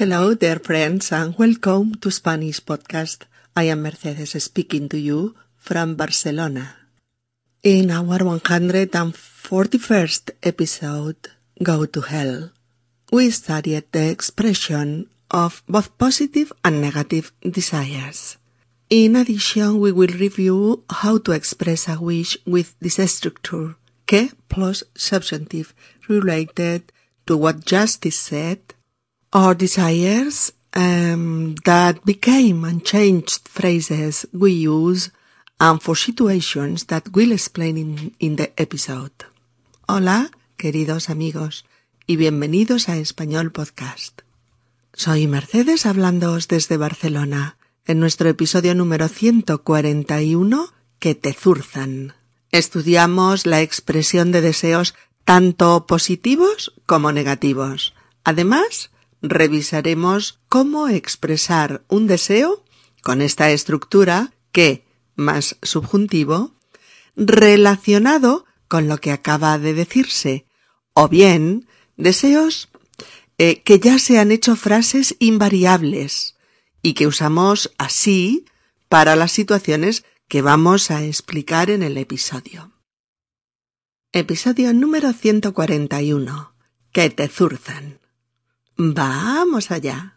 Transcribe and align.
Hello, 0.00 0.32
dear 0.32 0.56
friends, 0.56 1.12
and 1.12 1.36
welcome 1.36 1.92
to 2.00 2.08
Spanish 2.10 2.64
Podcast. 2.64 3.28
I 3.54 3.64
am 3.64 3.82
Mercedes 3.82 4.42
speaking 4.42 4.88
to 4.88 4.96
you 4.96 5.34
from 5.58 5.94
Barcelona. 5.94 6.74
In 7.62 7.90
our 7.90 8.24
141st 8.24 10.30
episode, 10.42 11.28
Go 11.62 11.84
to 11.84 12.00
Hell, 12.00 12.48
we 13.12 13.28
studied 13.28 13.92
the 13.92 14.08
expression 14.08 15.10
of 15.30 15.62
both 15.68 15.98
positive 15.98 16.50
and 16.64 16.80
negative 16.80 17.30
desires. 17.44 18.38
In 18.88 19.16
addition, 19.16 19.80
we 19.80 19.92
will 19.92 20.16
review 20.16 20.82
how 20.88 21.18
to 21.18 21.32
express 21.32 21.88
a 21.92 22.00
wish 22.00 22.38
with 22.46 22.74
this 22.80 22.96
structure, 23.12 23.76
que 24.06 24.32
plus 24.48 24.82
subjunctive 24.96 25.74
related 26.08 26.90
to 27.26 27.36
what 27.36 27.66
justice 27.66 28.16
said, 28.16 28.60
or 29.32 29.54
desires 29.54 30.52
um, 30.74 31.54
that 31.64 32.04
became 32.04 32.64
unchanged 32.64 33.48
phrases 33.48 34.26
we 34.32 34.52
use 34.52 35.10
and 35.58 35.80
for 35.80 35.94
situations 35.96 36.86
that 36.86 37.08
we'll 37.12 37.32
explain 37.32 37.76
in, 37.76 38.14
in 38.18 38.36
the 38.36 38.52
episode. 38.56 39.12
Hola, 39.86 40.30
queridos 40.56 41.10
amigos, 41.10 41.64
y 42.06 42.16
bienvenidos 42.16 42.88
a 42.88 42.96
Español 42.96 43.52
Podcast. 43.52 44.22
Soy 44.92 45.26
Mercedes 45.26 45.86
hablándoos 45.86 46.48
desde 46.48 46.76
Barcelona 46.76 47.56
en 47.86 48.00
nuestro 48.00 48.28
episodio 48.28 48.74
número 48.74 49.08
141 49.08 50.72
que 50.98 51.14
te 51.14 51.32
zurzan. 51.32 52.14
Estudiamos 52.50 53.46
la 53.46 53.60
expresión 53.60 54.32
de 54.32 54.40
deseos 54.40 54.94
tanto 55.24 55.86
positivos 55.86 56.72
como 56.86 57.12
negativos. 57.12 57.94
Además, 58.24 58.89
revisaremos 59.22 60.40
cómo 60.48 60.88
expresar 60.88 61.84
un 61.88 62.06
deseo 62.06 62.64
con 63.02 63.22
esta 63.22 63.50
estructura 63.50 64.32
que, 64.52 64.84
más 65.14 65.56
subjuntivo, 65.62 66.54
relacionado 67.16 68.44
con 68.68 68.88
lo 68.88 68.98
que 68.98 69.12
acaba 69.12 69.58
de 69.58 69.74
decirse, 69.74 70.46
o 70.92 71.08
bien 71.08 71.68
deseos 71.96 72.68
eh, 73.38 73.62
que 73.62 73.78
ya 73.78 73.98
se 73.98 74.18
han 74.18 74.32
hecho 74.32 74.56
frases 74.56 75.16
invariables 75.18 76.36
y 76.82 76.94
que 76.94 77.06
usamos 77.06 77.72
así 77.78 78.44
para 78.88 79.16
las 79.16 79.32
situaciones 79.32 80.04
que 80.28 80.42
vamos 80.42 80.90
a 80.90 81.04
explicar 81.04 81.70
en 81.70 81.82
el 81.82 81.96
episodio. 81.96 82.72
Episodio 84.12 84.74
número 84.74 85.12
141. 85.12 86.54
Que 86.92 87.10
te 87.10 87.28
zurzan. 87.28 87.99
Vamos 88.82 89.70
allá. 89.70 90.14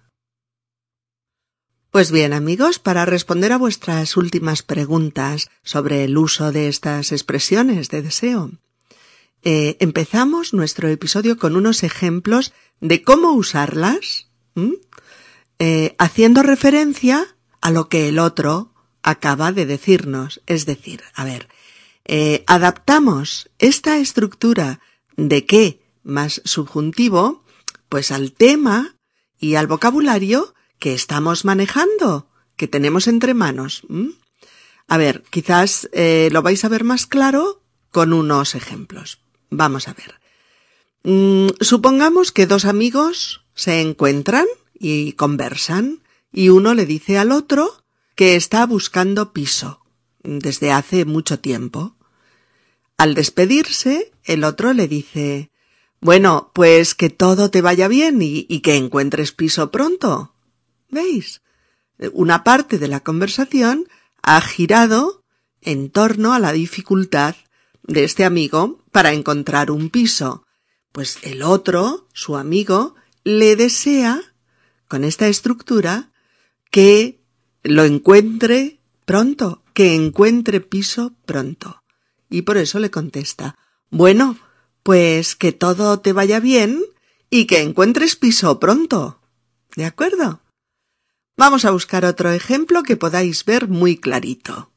Pues 1.92 2.14
bien, 2.14 2.32
amigos, 2.32 2.80
para 2.80 3.04
responder 3.04 3.52
a 3.52 3.58
vuestras 3.58 4.16
últimas 4.16 4.64
preguntas 4.64 5.50
sobre 5.64 6.06
el 6.06 6.18
uso 6.18 6.54
de 6.54 6.70
estas 6.70 7.12
expresiones 7.12 7.90
de 7.90 8.02
deseo, 8.02 8.52
eh, 9.42 9.76
empezamos 9.82 10.54
nuestro 10.54 10.88
episodio 10.88 11.38
con 11.38 11.58
unos 11.58 11.84
ejemplos 11.84 12.54
de 12.80 13.04
cómo 13.04 13.34
usarlas, 13.34 14.30
eh, 15.60 15.94
haciendo 16.00 16.42
referencia 16.42 17.36
a 17.60 17.70
lo 17.70 17.90
que 17.90 18.08
el 18.08 18.18
otro 18.18 18.72
acaba 19.02 19.52
de 19.52 19.66
decirnos. 19.66 20.42
Es 20.46 20.66
decir, 20.66 21.02
a 21.16 21.26
ver, 21.26 21.50
eh, 22.06 22.46
adaptamos 22.48 23.50
esta 23.60 23.98
estructura 23.98 24.80
de 25.18 25.46
qué 25.46 25.82
más 26.02 26.42
subjuntivo, 26.46 27.43
pues 27.94 28.12
al 28.12 28.32
tema 28.32 28.96
y 29.38 29.54
al 29.54 29.68
vocabulario 29.68 30.56
que 30.80 30.96
estamos 30.96 31.46
manejando, 31.46 32.28
que 32.56 32.68
tenemos 32.68 33.08
entre 33.08 33.36
manos. 33.36 33.84
A 34.88 34.98
ver, 34.98 35.22
quizás 35.30 35.88
lo 35.94 36.42
vais 36.42 36.66
a 36.66 36.70
ver 36.70 36.86
más 36.86 37.06
claro 37.06 37.62
con 37.92 38.12
unos 38.12 38.56
ejemplos. 38.56 39.20
Vamos 39.52 39.88
a 39.88 39.94
ver. 39.94 40.20
Mm, 41.04 41.50
supongamos 41.62 42.32
que 42.32 42.48
dos 42.48 42.66
amigos 42.66 43.46
se 43.54 43.80
encuentran 43.82 44.48
y 44.74 45.12
conversan 45.12 46.02
y 46.32 46.50
uno 46.50 46.74
le 46.74 46.88
dice 46.88 47.20
al 47.20 47.32
otro 47.32 47.84
que 48.16 48.36
está 48.36 48.66
buscando 48.66 49.34
piso 49.34 49.86
desde 50.24 50.72
hace 50.72 51.06
mucho 51.06 51.38
tiempo. 51.38 51.96
Al 52.98 53.14
despedirse, 53.14 54.12
el 54.24 54.46
otro 54.46 54.74
le 54.74 54.88
dice 54.88 55.52
Bueno, 56.04 56.52
pues 56.54 56.96
que 56.96 57.10
todo 57.10 57.50
te 57.50 57.62
vaya 57.62 57.88
bien 57.88 58.20
y, 58.22 58.60
que 58.60 58.76
encuentres 58.76 59.32
piso 59.32 59.72
pronto. 59.72 60.34
¿Veis? 60.90 61.42
Una 62.12 62.44
parte 62.44 62.78
de 62.78 62.90
la 62.90 63.00
conversación 63.00 63.88
ha 64.22 64.42
girado 64.42 65.24
en 65.62 65.90
torno 65.90 66.34
a 66.34 66.40
la 66.40 66.52
dificultad 66.52 67.36
de 67.84 68.04
este 68.04 68.26
amigo 68.26 68.84
para 68.92 69.14
encontrar 69.14 69.72
un 69.72 69.90
piso, 69.90 70.46
pues 70.92 71.20
el 71.22 71.42
otro, 71.42 72.10
su 72.12 72.36
amigo, 72.36 72.96
le 73.24 73.56
desea, 73.56 74.20
con 74.90 75.06
esta 75.06 75.30
estructura, 75.30 76.12
que 76.70 77.24
lo 77.64 77.86
encuentre 77.86 78.82
pronto, 79.06 79.64
que 79.74 79.96
encuentre 79.96 80.60
piso 80.60 81.14
pronto. 81.26 81.82
Y 82.30 82.42
por 82.42 82.58
eso 82.58 82.80
le 82.80 82.92
contesta, 82.92 83.58
bueno, 83.90 84.38
pues 84.84 85.36
que 85.36 85.52
todo 85.52 86.00
te 86.00 86.14
vaya 86.14 86.40
bien 86.40 86.84
y 87.30 87.46
que 87.46 87.62
encuentres 87.62 88.16
piso 88.16 88.60
pronto. 88.60 89.20
¿De 89.76 89.86
acuerdo? 89.86 90.42
Vamos 91.36 91.66
a 91.66 91.72
buscar 91.72 92.06
otro 92.06 92.32
ejemplo 92.32 92.84
que 92.84 92.98
podáis 92.98 93.44
ver 93.46 93.68
muy 93.68 93.98
clarito. 93.98 94.72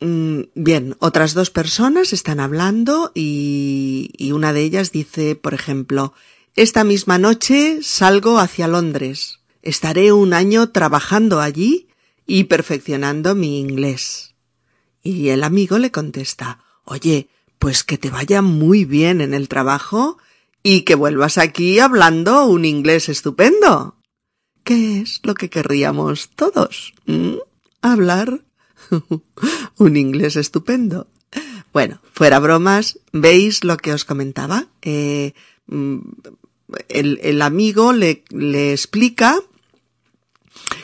Mm, 0.00 0.42
bien, 0.54 0.96
otras 1.00 1.34
dos 1.34 1.50
personas 1.50 2.12
están 2.12 2.38
hablando 2.38 3.10
y, 3.14 4.10
y 4.16 4.32
una 4.32 4.52
de 4.52 4.60
ellas 4.60 4.92
dice, 4.92 5.34
por 5.34 5.54
ejemplo, 5.54 6.14
esta 6.54 6.84
misma 6.84 7.18
noche 7.18 7.78
salgo 7.82 8.38
hacia 8.38 8.68
Londres. 8.68 9.40
Estaré 9.62 10.12
un 10.12 10.34
año 10.34 10.70
trabajando 10.70 11.40
allí 11.40 11.88
y 12.26 12.44
perfeccionando 12.44 13.34
mi 13.34 13.58
inglés. 13.58 14.34
Y 15.02 15.30
el 15.30 15.42
amigo 15.42 15.78
le 15.78 15.90
contesta, 15.90 16.60
oye, 16.84 17.28
pues 17.58 17.84
que 17.84 17.98
te 17.98 18.10
vaya 18.10 18.42
muy 18.42 18.84
bien 18.84 19.20
en 19.20 19.34
el 19.34 19.48
trabajo 19.48 20.18
y 20.62 20.82
que 20.82 20.94
vuelvas 20.94 21.38
aquí 21.38 21.78
hablando 21.78 22.46
un 22.46 22.64
inglés 22.64 23.08
estupendo. 23.08 23.96
¿Qué 24.64 25.00
es 25.00 25.20
lo 25.24 25.34
que 25.34 25.50
querríamos 25.50 26.30
todos? 26.30 26.94
¿Mm? 27.06 27.36
Hablar 27.82 28.44
un 29.78 29.96
inglés 29.96 30.36
estupendo. 30.36 31.08
Bueno, 31.72 32.00
fuera 32.12 32.38
bromas, 32.38 32.98
¿veis 33.12 33.64
lo 33.64 33.76
que 33.76 33.92
os 33.92 34.04
comentaba? 34.04 34.68
Eh, 34.82 35.34
mm, 35.66 35.98
el, 36.88 37.42
amigo 37.42 37.92
le 37.92 38.72
explica 38.72 39.38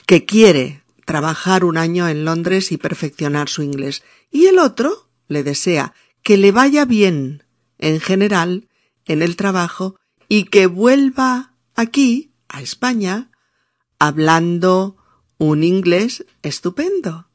que 0.07 0.25
quiere 0.25 0.83
trabajar 1.05 1.65
un 1.65 1.77
año 1.77 2.09
en 2.09 2.25
Londres 2.25 2.73
y 2.73 2.77
perfeccionar 2.77 3.49
su 3.49 3.63
inglés. 3.63 4.03
Y 4.31 4.47
el 4.47 4.59
otro 4.59 5.09
le 5.29 5.43
desea 5.43 5.95
que 6.23 6.37
le 6.37 6.53
vaya 6.53 6.85
bien 6.85 7.45
en 7.79 8.01
general 8.01 8.69
en 9.07 9.23
el 9.23 9.37
trabajo 9.37 9.97
y 10.29 10.45
que 10.45 10.67
vuelva 10.67 11.55
aquí, 11.75 12.33
a 12.49 12.63
España, 12.63 13.31
hablando 13.99 14.97
un 15.39 15.65
inglés 15.65 16.27
estupendo. 16.43 17.29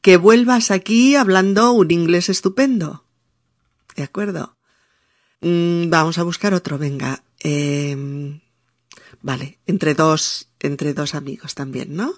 Que 0.00 0.16
vuelvas 0.16 0.70
aquí 0.70 1.16
hablando 1.16 1.72
un 1.72 1.90
inglés 1.90 2.28
estupendo. 2.28 3.04
¿De 3.96 4.02
acuerdo? 4.02 4.56
Mm, 5.40 5.90
vamos 5.90 6.18
a 6.18 6.22
buscar 6.22 6.54
otro, 6.54 6.78
venga. 6.78 7.22
Eh, 7.42 8.40
vale, 9.20 9.58
entre 9.66 9.94
dos, 9.94 10.48
entre 10.60 10.94
dos 10.94 11.14
amigos 11.14 11.54
también, 11.54 11.96
¿no? 11.96 12.14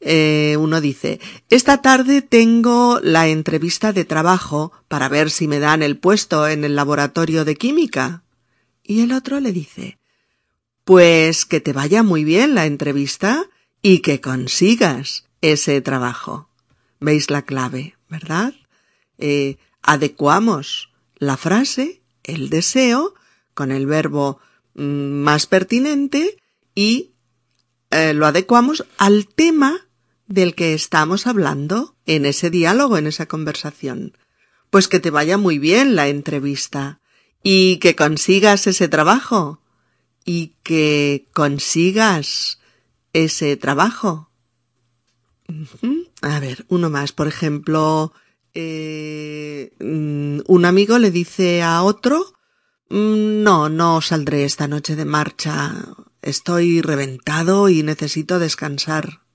Eh, 0.00 0.56
uno 0.58 0.80
dice, 0.80 1.20
esta 1.48 1.80
tarde 1.80 2.22
tengo 2.22 3.00
la 3.02 3.28
entrevista 3.28 3.92
de 3.92 4.04
trabajo 4.04 4.72
para 4.88 5.08
ver 5.08 5.30
si 5.30 5.48
me 5.48 5.58
dan 5.58 5.82
el 5.82 5.96
puesto 5.96 6.46
en 6.48 6.64
el 6.64 6.76
laboratorio 6.76 7.44
de 7.44 7.56
química. 7.56 8.22
Y 8.82 9.00
el 9.00 9.12
otro 9.12 9.40
le 9.40 9.52
dice, 9.52 9.98
pues 10.84 11.44
que 11.44 11.60
te 11.60 11.72
vaya 11.72 12.02
muy 12.02 12.24
bien 12.24 12.54
la 12.54 12.66
entrevista 12.66 13.46
y 13.82 14.00
que 14.00 14.20
consigas 14.20 15.24
ese 15.40 15.80
trabajo. 15.80 16.48
¿Veis 17.00 17.30
la 17.30 17.42
clave, 17.42 17.96
verdad? 18.08 18.54
Eh, 19.18 19.56
adecuamos 19.82 20.90
la 21.16 21.36
frase, 21.36 22.02
el 22.22 22.50
deseo, 22.50 23.14
con 23.54 23.72
el 23.72 23.86
verbo 23.86 24.38
mm, 24.74 24.82
más 24.82 25.46
pertinente 25.46 26.36
y 26.74 27.12
eh, 27.90 28.12
lo 28.12 28.26
adecuamos 28.26 28.84
al 28.98 29.26
tema 29.26 29.85
del 30.26 30.54
que 30.54 30.74
estamos 30.74 31.26
hablando 31.26 31.96
en 32.06 32.26
ese 32.26 32.50
diálogo, 32.50 32.98
en 32.98 33.06
esa 33.06 33.26
conversación. 33.26 34.16
Pues 34.70 34.88
que 34.88 35.00
te 35.00 35.10
vaya 35.10 35.38
muy 35.38 35.58
bien 35.58 35.94
la 35.94 36.08
entrevista 36.08 37.00
y 37.42 37.76
que 37.78 37.94
consigas 37.94 38.66
ese 38.66 38.88
trabajo 38.88 39.60
y 40.24 40.54
que 40.62 41.28
consigas 41.32 42.58
ese 43.12 43.56
trabajo. 43.56 44.30
A 46.22 46.40
ver, 46.40 46.66
uno 46.68 46.90
más. 46.90 47.12
Por 47.12 47.28
ejemplo, 47.28 48.12
eh, 48.52 49.72
mm, 49.78 50.40
un 50.46 50.64
amigo 50.64 50.98
le 50.98 51.10
dice 51.10 51.62
a 51.62 51.82
otro, 51.82 52.34
mm, 52.90 53.42
no, 53.42 53.68
no 53.68 54.00
saldré 54.00 54.44
esta 54.44 54.66
noche 54.66 54.96
de 54.96 55.04
marcha. 55.04 55.74
Estoy 56.22 56.82
reventado 56.82 57.68
y 57.68 57.84
necesito 57.84 58.40
descansar. 58.40 59.25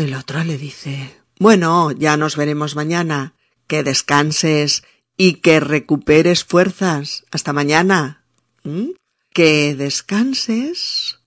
El 0.00 0.14
otro 0.14 0.42
le 0.44 0.56
dice, 0.56 1.14
bueno, 1.38 1.90
ya 1.92 2.16
nos 2.16 2.34
veremos 2.34 2.74
mañana. 2.74 3.34
Que 3.66 3.82
descanses 3.82 4.82
y 5.18 5.34
que 5.42 5.60
recuperes 5.60 6.42
fuerzas. 6.42 7.26
Hasta 7.30 7.52
mañana. 7.52 8.24
¿Mm? 8.64 8.92
Que 9.34 9.76
descanses 9.76 11.18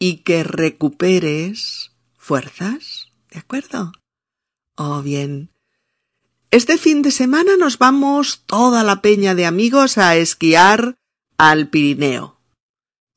y 0.00 0.16
que 0.24 0.42
recuperes 0.42 1.92
fuerzas. 2.16 3.12
¿De 3.30 3.38
acuerdo? 3.38 3.92
Oh, 4.74 5.00
bien. 5.00 5.50
Este 6.50 6.76
fin 6.76 7.02
de 7.02 7.12
semana 7.12 7.56
nos 7.56 7.78
vamos 7.78 8.42
toda 8.46 8.82
la 8.82 9.00
peña 9.00 9.36
de 9.36 9.46
amigos 9.46 9.96
a 9.96 10.16
esquiar 10.16 10.96
al 11.36 11.68
Pirineo. 11.68 12.40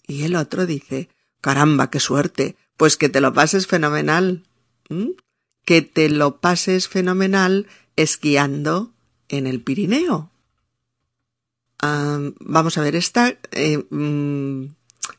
Y 0.06 0.26
el 0.26 0.36
otro 0.36 0.68
dice, 0.68 1.10
caramba, 1.42 1.90
qué 1.90 2.00
suerte, 2.00 2.56
pues 2.78 2.98
que 2.98 3.10
te 3.10 3.20
lo 3.20 3.34
pases 3.34 3.66
fenomenal. 3.66 4.44
Que 5.66 5.82
te 5.82 6.10
lo 6.10 6.40
pases 6.40 6.88
fenomenal 6.88 7.68
esquiando 7.96 8.94
en 9.30 9.48
el 9.48 9.62
Pirineo. 9.62 10.32
vamos 11.82 12.78
a 12.78 12.82
ver, 12.82 12.96
esta 12.96 13.38
eh, 13.52 13.84
mm, 13.90 14.66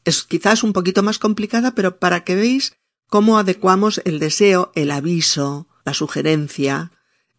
es 0.04 0.22
quizás 0.24 0.62
un 0.62 0.72
poquito 0.72 1.02
más 1.02 1.18
complicada, 1.18 1.74
pero 1.74 1.98
para 1.98 2.24
que 2.24 2.34
veáis 2.34 2.76
cómo 3.08 3.38
adecuamos 3.38 4.00
el 4.04 4.18
deseo, 4.18 4.72
el 4.74 4.90
aviso, 4.90 5.66
la 5.84 5.94
sugerencia, 5.94 6.92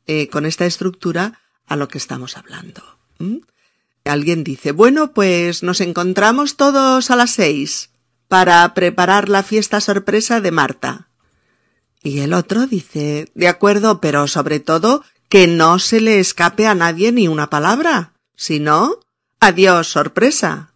eh, 0.06 0.27
con 0.27 0.45
esta 0.45 0.65
estructura 0.65 1.39
a 1.65 1.75
lo 1.75 1.88
que 1.88 1.97
estamos 1.97 2.38
hablando. 2.38 2.81
Alguien 4.03 4.44
dice, 4.44 4.74
bueno, 4.74 5.13
pues 5.13 5.63
nos 5.63 5.79
encontramos 5.79 6.57
todos 6.57 7.09
a 7.09 7.15
las 7.15 7.31
seis 7.31 7.89
para 8.27 8.74
preparar 8.74 9.29
la 9.29 9.44
fiesta 9.44 9.79
sorpresa 9.79 10.41
de 10.41 10.51
Marta. 10.51 11.07
Y 12.03 12.19
el 12.19 12.33
otro 12.33 12.67
dice, 12.67 13.31
de 13.33 13.47
acuerdo, 13.47 14.01
pero 14.01 14.27
sobre 14.27 14.59
todo 14.59 15.03
que 15.29 15.47
no 15.47 15.79
se 15.79 16.01
le 16.01 16.19
escape 16.19 16.67
a 16.67 16.75
nadie 16.75 17.11
ni 17.13 17.29
una 17.29 17.50
palabra. 17.50 18.13
Si 18.35 18.59
no, 18.59 19.00
adiós 19.39 19.88
sorpresa. 19.88 20.73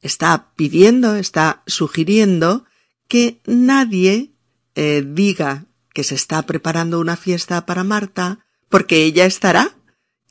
Está 0.00 0.52
pidiendo, 0.56 1.16
está 1.16 1.62
sugiriendo 1.66 2.64
que 3.08 3.40
nadie 3.44 4.32
eh, 4.74 5.04
diga 5.06 5.66
que 5.92 6.02
se 6.02 6.14
está 6.14 6.42
preparando 6.42 6.98
una 6.98 7.16
fiesta 7.16 7.66
para 7.66 7.84
Marta, 7.84 8.46
porque 8.68 9.04
ella 9.04 9.26
estará. 9.26 9.76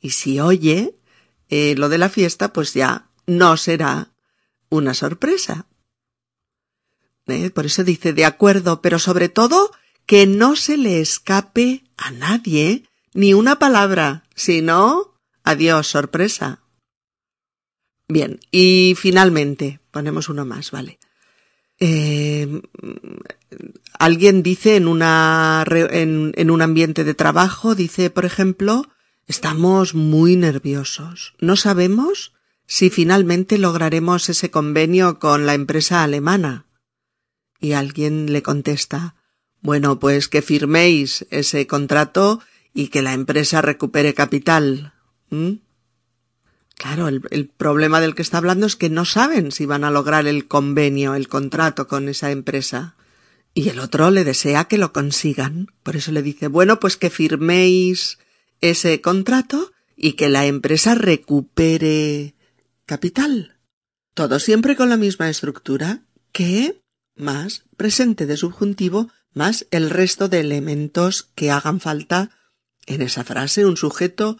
Y 0.00 0.10
si 0.10 0.40
oye 0.40 0.98
eh, 1.48 1.74
lo 1.76 1.88
de 1.88 1.98
la 1.98 2.08
fiesta, 2.08 2.52
pues 2.52 2.74
ya 2.74 3.08
no 3.26 3.56
será 3.56 4.12
una 4.68 4.94
sorpresa. 4.94 5.66
¿Eh? 7.26 7.50
Por 7.50 7.66
eso 7.66 7.84
dice 7.84 8.12
de 8.12 8.24
acuerdo, 8.24 8.80
pero 8.80 8.98
sobre 8.98 9.28
todo 9.28 9.70
que 10.08 10.26
no 10.26 10.56
se 10.56 10.78
le 10.78 11.00
escape 11.00 11.84
a 11.98 12.10
nadie 12.10 12.88
ni 13.12 13.34
una 13.34 13.58
palabra, 13.58 14.24
sino 14.34 15.14
adiós, 15.44 15.86
sorpresa. 15.86 16.62
Bien, 18.08 18.40
y 18.50 18.94
finalmente, 18.96 19.80
ponemos 19.90 20.30
uno 20.30 20.46
más, 20.46 20.70
¿vale? 20.70 20.98
Eh, 21.78 22.62
alguien 23.98 24.42
dice 24.42 24.76
en, 24.76 24.88
una, 24.88 25.62
en 25.68 26.50
un 26.50 26.62
ambiente 26.62 27.04
de 27.04 27.12
trabajo, 27.12 27.74
dice, 27.74 28.08
por 28.08 28.24
ejemplo, 28.24 28.88
estamos 29.26 29.94
muy 29.94 30.36
nerviosos. 30.36 31.34
No 31.38 31.54
sabemos 31.56 32.32
si 32.66 32.88
finalmente 32.88 33.58
lograremos 33.58 34.30
ese 34.30 34.50
convenio 34.50 35.18
con 35.18 35.44
la 35.44 35.52
empresa 35.52 36.02
alemana. 36.02 36.64
Y 37.60 37.72
alguien 37.72 38.32
le 38.32 38.42
contesta, 38.42 39.17
bueno, 39.60 39.98
pues 39.98 40.28
que 40.28 40.42
firméis 40.42 41.26
ese 41.30 41.66
contrato 41.66 42.40
y 42.74 42.88
que 42.88 43.02
la 43.02 43.12
empresa 43.12 43.62
recupere 43.62 44.14
capital. 44.14 44.94
Claro, 46.76 47.08
el, 47.08 47.22
el, 47.30 47.48
problema 47.48 48.00
del 48.00 48.14
que 48.14 48.22
está 48.22 48.38
hablando 48.38 48.66
es 48.66 48.76
que 48.76 48.88
no 48.88 49.04
saben 49.04 49.50
si 49.52 49.66
van 49.66 49.84
a 49.84 49.90
lograr 49.90 50.26
el 50.26 50.46
convenio, 50.46 51.14
el 51.14 51.28
contrato 51.28 51.88
con 51.88 52.08
esa 52.08 52.30
empresa. 52.30 52.96
Y 53.54 53.68
el 53.70 53.80
otro 53.80 54.10
le 54.10 54.24
desea 54.24 54.66
que 54.66 54.78
lo 54.78 54.92
consigan. 54.92 55.72
Por 55.82 55.96
eso 55.96 56.12
le 56.12 56.22
dice, 56.22 56.46
bueno, 56.46 56.78
pues 56.78 56.96
que 56.96 57.10
firméis 57.10 58.18
ese 58.60 59.00
contrato 59.00 59.72
y 59.96 60.12
que 60.12 60.28
la 60.28 60.46
empresa 60.46 60.94
recupere 60.94 62.36
capital. 62.86 63.58
Todo 64.14 64.38
siempre 64.38 64.76
con 64.76 64.88
la 64.88 64.96
misma 64.96 65.28
estructura 65.28 66.02
que 66.32 66.80
más 67.16 67.64
presente 67.76 68.26
de 68.26 68.36
subjuntivo 68.36 69.10
más 69.38 69.66
el 69.70 69.88
resto 69.88 70.28
de 70.28 70.40
elementos 70.40 71.30
que 71.34 71.50
hagan 71.50 71.80
falta 71.80 72.30
en 72.86 73.00
esa 73.00 73.24
frase, 73.24 73.64
un 73.64 73.78
sujeto, 73.78 74.36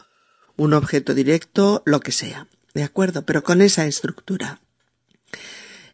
un 0.56 0.74
objeto 0.74 1.14
directo, 1.14 1.82
lo 1.86 2.00
que 2.00 2.12
sea. 2.12 2.48
¿De 2.74 2.82
acuerdo? 2.82 3.24
Pero 3.24 3.42
con 3.42 3.62
esa 3.62 3.86
estructura. 3.86 4.60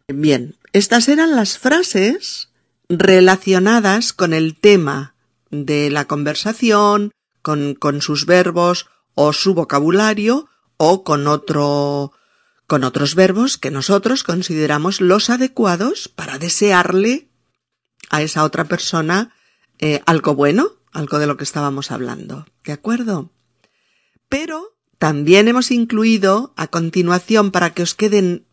Bien, 0.07 0.57
estas 0.73 1.07
eran 1.07 1.35
las 1.35 1.57
frases 1.57 2.49
relacionadas 2.89 4.11
con 4.11 4.33
el 4.33 4.57
tema 4.59 5.15
de 5.51 5.89
la 5.89 6.05
conversación, 6.05 7.11
con, 7.41 7.75
con 7.75 8.01
sus 8.01 8.25
verbos 8.25 8.87
o 9.13 9.33
su 9.33 9.53
vocabulario 9.53 10.49
o 10.77 11.03
con 11.03 11.27
otro 11.27 12.11
con 12.67 12.83
otros 12.83 13.13
verbos 13.13 13.59
que 13.59 13.69
nosotros 13.69 14.23
consideramos 14.23 14.99
los 14.99 15.29
adecuados 15.29 16.07
para 16.07 16.39
desearle 16.39 17.29
a 18.09 18.21
esa 18.21 18.43
otra 18.43 18.65
persona 18.65 19.33
eh, 19.79 20.01
algo 20.05 20.35
bueno, 20.35 20.71
algo 20.91 21.19
de 21.19 21.27
lo 21.27 21.37
que 21.37 21.43
estábamos 21.43 21.91
hablando. 21.91 22.45
¿De 22.63 22.71
acuerdo? 22.71 23.31
Pero 24.29 24.75
también 24.97 25.47
hemos 25.47 25.71
incluido 25.71 26.53
a 26.55 26.67
continuación 26.67 27.51
para 27.51 27.73
que 27.73 27.83
os 27.83 27.93
queden 27.93 28.45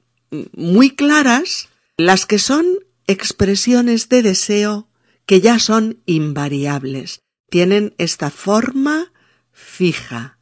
muy 0.53 0.91
claras 0.91 1.69
las 1.97 2.27
que 2.27 2.39
son 2.39 2.67
expresiones 3.07 4.09
de 4.09 4.23
deseo 4.23 4.89
que 5.27 5.41
ya 5.41 5.59
son 5.59 6.03
invariables, 6.07 7.23
tienen 7.49 7.95
esta 7.99 8.31
forma 8.31 9.13
fija 9.53 10.39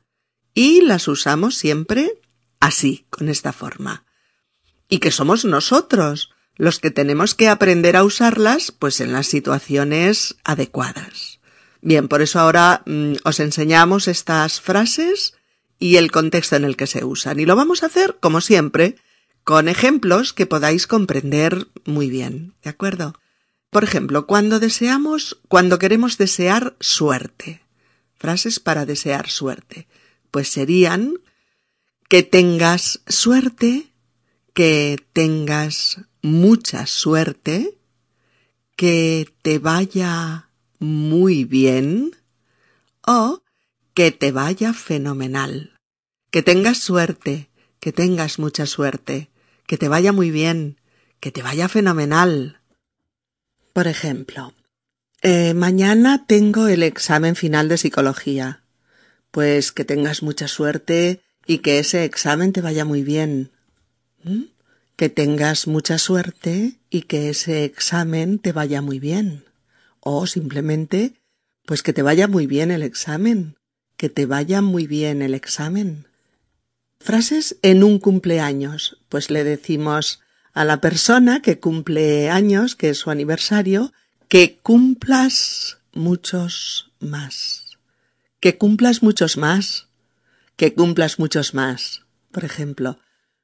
y 0.55 0.81
las 0.81 1.09
usamos 1.09 1.57
siempre 1.57 2.21
así, 2.61 3.07
con 3.11 3.29
esta 3.29 3.52
forma. 3.52 4.05
Y 4.88 4.99
que 4.99 5.11
somos 5.11 5.45
nosotros 5.45 6.31
los 6.61 6.79
que 6.79 6.90
tenemos 6.90 7.35
que 7.35 7.49
aprender 7.49 7.97
a 7.97 8.05
usarlas 8.05 8.71
pues 8.71 9.00
en 9.00 9.14
las 9.14 9.26
situaciones 9.26 10.37
adecuadas. 10.45 11.40
Bien, 11.81 12.07
por 12.07 12.21
eso 12.21 12.38
ahora 12.38 12.83
mm, 12.85 13.14
os 13.25 13.40
enseñamos 13.40 14.09
estas 14.09 14.61
frases 14.61 15.33
y 15.79 15.97
el 15.97 16.11
contexto 16.11 16.57
en 16.57 16.64
el 16.64 16.76
que 16.76 16.87
se 16.87 17.02
usan. 17.02 17.40
Y 17.40 17.47
lo 17.47 17.57
vamos 17.57 17.83
a 17.83 17.87
hacer, 17.87 18.19
como 18.21 18.43
siempre, 18.43 18.97
con 19.43 19.69
ejemplos 19.69 20.35
que 20.35 20.45
podáis 20.45 20.87
comprender 20.87 21.69
muy 21.87 22.11
bien. 22.11 22.52
¿De 22.62 22.69
acuerdo? 22.69 23.14
Por 23.71 23.83
ejemplo, 23.83 24.26
cuando 24.26 24.61
deseamos, 24.61 25.40
cuando 25.49 25.79
queremos 25.79 26.19
desear 26.19 26.76
suerte. 26.79 27.62
Frases 28.19 28.61
para 28.61 28.85
desear 28.85 29.31
suerte. 29.31 29.88
Pues 30.31 30.50
serían 30.50 31.21
que 32.11 32.23
tengas 32.23 33.00
suerte, 33.07 33.87
que 34.52 35.02
tengas 35.14 36.02
mucha 36.23 36.87
suerte, 36.87 37.79
que 38.77 39.29
te 39.43 39.59
vaya 39.59 40.49
muy 40.79 41.45
bien 41.45 42.17
o 43.07 43.43
que 43.95 44.11
te 44.11 44.33
vaya 44.33 44.73
fenomenal. 44.73 45.77
Que 46.31 46.43
tengas 46.43 46.79
suerte, 46.79 47.50
que 47.81 47.93
tengas 47.93 48.39
mucha 48.39 48.67
suerte, 48.67 49.31
que 49.67 49.77
te 49.77 49.89
vaya 49.89 50.12
muy 50.12 50.31
bien, 50.31 50.81
que 51.21 51.31
te 51.31 51.43
vaya 51.43 51.69
fenomenal. 51.69 52.61
Por 53.73 53.87
ejemplo, 53.87 54.55
eh, 55.23 55.55
mañana 55.55 56.25
tengo 56.27 56.69
el 56.69 56.83
examen 56.83 57.37
final 57.37 57.69
de 57.69 57.79
psicología. 57.79 58.62
Pues 59.31 59.71
que 59.71 59.85
tengas 59.85 60.23
mucha 60.23 60.49
suerte 60.49 61.21
y 61.47 61.59
que 61.59 61.79
ese 61.79 62.05
examen 62.05 62.53
te 62.53 62.62
vaya 62.62 62.85
muy 62.85 63.03
bien. 63.03 63.53
¿Mm? 64.25 64.45
Que 65.00 65.09
tengas 65.09 65.66
mucha 65.66 65.97
suerte 65.97 66.75
y 66.90 67.04
que 67.09 67.30
ese 67.30 67.64
examen 67.64 68.38
te 68.38 68.52
vaya 68.52 68.83
muy 68.83 68.99
bien. 68.99 69.47
O 70.00 70.26
simplemente, 70.26 71.14
pues 71.64 71.83
que 71.83 71.95
te 71.95 72.02
vaya 72.02 72.28
muy 72.28 72.47
bien 72.47 72.71
el 72.71 72.83
examen. 72.83 73.57
Que 73.97 74.11
te 74.11 74.26
vaya 74.26 74.61
muy 74.61 74.87
bien 74.87 75.23
el 75.23 75.33
examen. 75.33 76.07
Frases 76.99 77.57
en 77.62 77.83
un 77.83 77.99
cumpleaños. 77.99 78.99
Pues 79.09 79.30
le 79.30 79.42
decimos 79.42 80.21
a 80.52 80.66
la 80.66 80.83
persona 80.83 81.40
que 81.40 81.59
cumple 81.59 82.28
años, 82.28 82.76
que 82.76 82.90
es 82.90 82.99
su 82.99 83.11
aniversario, 83.11 83.95
que 84.28 84.59
cumplas 84.62 85.78
muchos 85.95 86.92
más. 86.99 87.78
Que 88.38 88.59
cumplas 88.59 89.02
muchos 89.02 89.38
más. 89.38 89.88
Que 90.57 90.75
cumplas 90.75 91.19
muchos 91.19 91.54
más. 91.54 92.02
Por 92.33 92.45
ejemplo, 92.45 92.99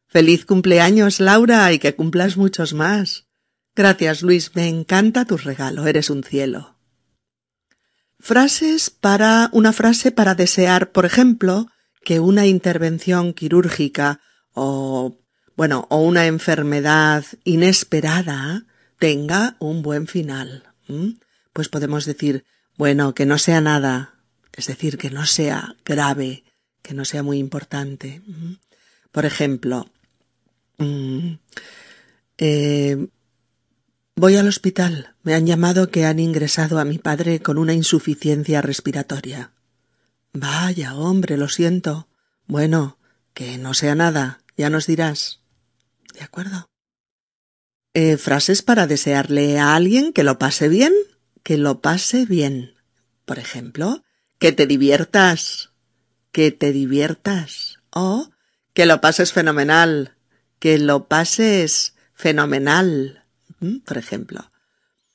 feliz 0.07 0.45
cumpleaños 0.45 1.21
Laura 1.21 1.73
y 1.73 1.79
que 1.79 1.95
cumplas 1.95 2.37
muchos 2.37 2.73
más. 2.73 3.27
Gracias 3.75 4.23
Luis, 4.23 4.55
me 4.55 4.69
encanta 4.69 5.25
tu 5.25 5.37
regalo, 5.37 5.87
eres 5.87 6.11
un 6.11 6.23
cielo. 6.23 6.77
Frases 8.19 8.91
para 8.91 9.51
una 9.53 9.73
frase 9.73 10.11
para 10.11 10.35
desear, 10.35 10.91
por 10.91 11.05
ejemplo, 11.05 11.69
que 12.03 12.21
una 12.21 12.47
intervención 12.47 13.35
quirúrgica 13.35 14.21
o 14.53 15.19
bueno, 15.57 15.87
o 15.91 15.99
una 16.03 16.27
enfermedad 16.27 17.25
inesperada 17.45 18.65
tenga 18.99 19.57
un 19.59 19.83
buen 19.83 20.07
final. 20.07 20.65
Pues 21.53 21.69
podemos 21.69 22.05
decir, 22.05 22.45
bueno, 22.77 23.15
que 23.15 23.27
no 23.27 23.39
sea 23.39 23.61
nada, 23.61 24.15
es 24.53 24.67
decir, 24.67 24.99
que 24.99 25.11
no 25.11 25.25
sea 25.25 25.75
grave, 25.85 26.45
que 26.83 26.95
no 26.95 27.05
sea 27.05 27.23
muy 27.23 27.39
importante. 27.39 28.23
Por 29.11 29.25
ejemplo, 29.25 29.91
mm, 30.79 31.35
eh, 32.39 33.09
voy 34.15 34.37
al 34.37 34.49
hospital. 34.49 35.15
Me 35.23 35.35
han 35.35 35.47
llamado 35.47 35.91
que 35.91 36.05
han 36.05 36.19
ingresado 36.19 36.79
a 36.79 36.85
mi 36.85 36.99
padre 36.99 37.41
con 37.41 37.59
una 37.59 37.75
insuficiencia 37.75 38.63
respiratoria. 38.63 39.53
Vaya, 40.33 40.95
hombre, 40.95 41.37
lo 41.37 41.49
siento. 41.49 42.09
Bueno, 42.47 42.99
que 43.35 43.59
no 43.59 43.75
sea 43.75 43.95
nada, 43.95 44.43
ya 44.57 44.71
nos 44.71 44.87
dirás. 44.87 45.41
¿De 46.15 46.23
acuerdo? 46.23 46.69
Eh, 47.95 48.19
frases 48.19 48.63
para 48.63 48.87
desearle 48.87 49.59
a 49.59 49.75
alguien 49.75 50.13
que 50.13 50.23
lo 50.23 50.39
pase 50.39 50.69
bien, 50.69 50.93
que 51.43 51.57
lo 51.57 51.81
pase 51.81 52.27
bien. 52.27 52.75
Por 53.25 53.39
ejemplo, 53.39 54.05
que 54.39 54.53
te 54.53 54.67
diviertas, 54.67 55.71
que 56.33 56.53
te 56.53 56.73
diviertas. 56.73 57.79
O 57.91 58.31
que 58.75 58.85
lo 58.85 59.01
pases 59.01 59.33
fenomenal, 59.33 60.16
que 60.67 60.79
lo 60.79 61.07
pases 61.07 61.95
fenomenal. 62.13 63.23
Por 63.85 63.99
ejemplo. 63.99 64.51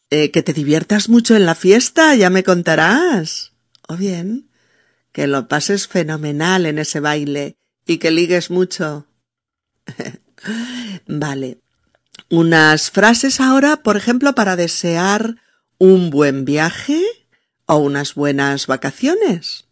Eh, 0.10 0.32
que 0.32 0.44
te 0.44 0.54
diviertas 0.54 1.10
mucho 1.10 1.36
en 1.36 1.46
la 1.46 1.56
fiesta, 1.56 2.16
ya 2.16 2.30
me 2.30 2.46
contarás. 2.46 3.52
O 3.86 3.98
bien, 3.98 4.50
que 5.12 5.28
lo 5.28 5.50
pases 5.50 5.90
fenomenal 5.90 6.66
en 6.66 6.80
ese 6.80 7.02
baile 7.02 7.58
y 7.86 7.98
que 7.98 8.12
ligues 8.12 8.50
mucho. 8.50 9.08
Vale. 11.06 11.60
Unas 12.30 12.90
frases 12.90 13.42
ahora, 13.42 13.84
por 13.84 13.98
ejemplo, 13.98 14.34
para 14.34 14.56
desear 14.56 15.36
un 15.80 16.12
buen 16.12 16.46
viaje 16.46 17.04
o 17.66 17.76
unas 17.76 18.16
buenas 18.16 18.68
vacaciones. 18.68 19.66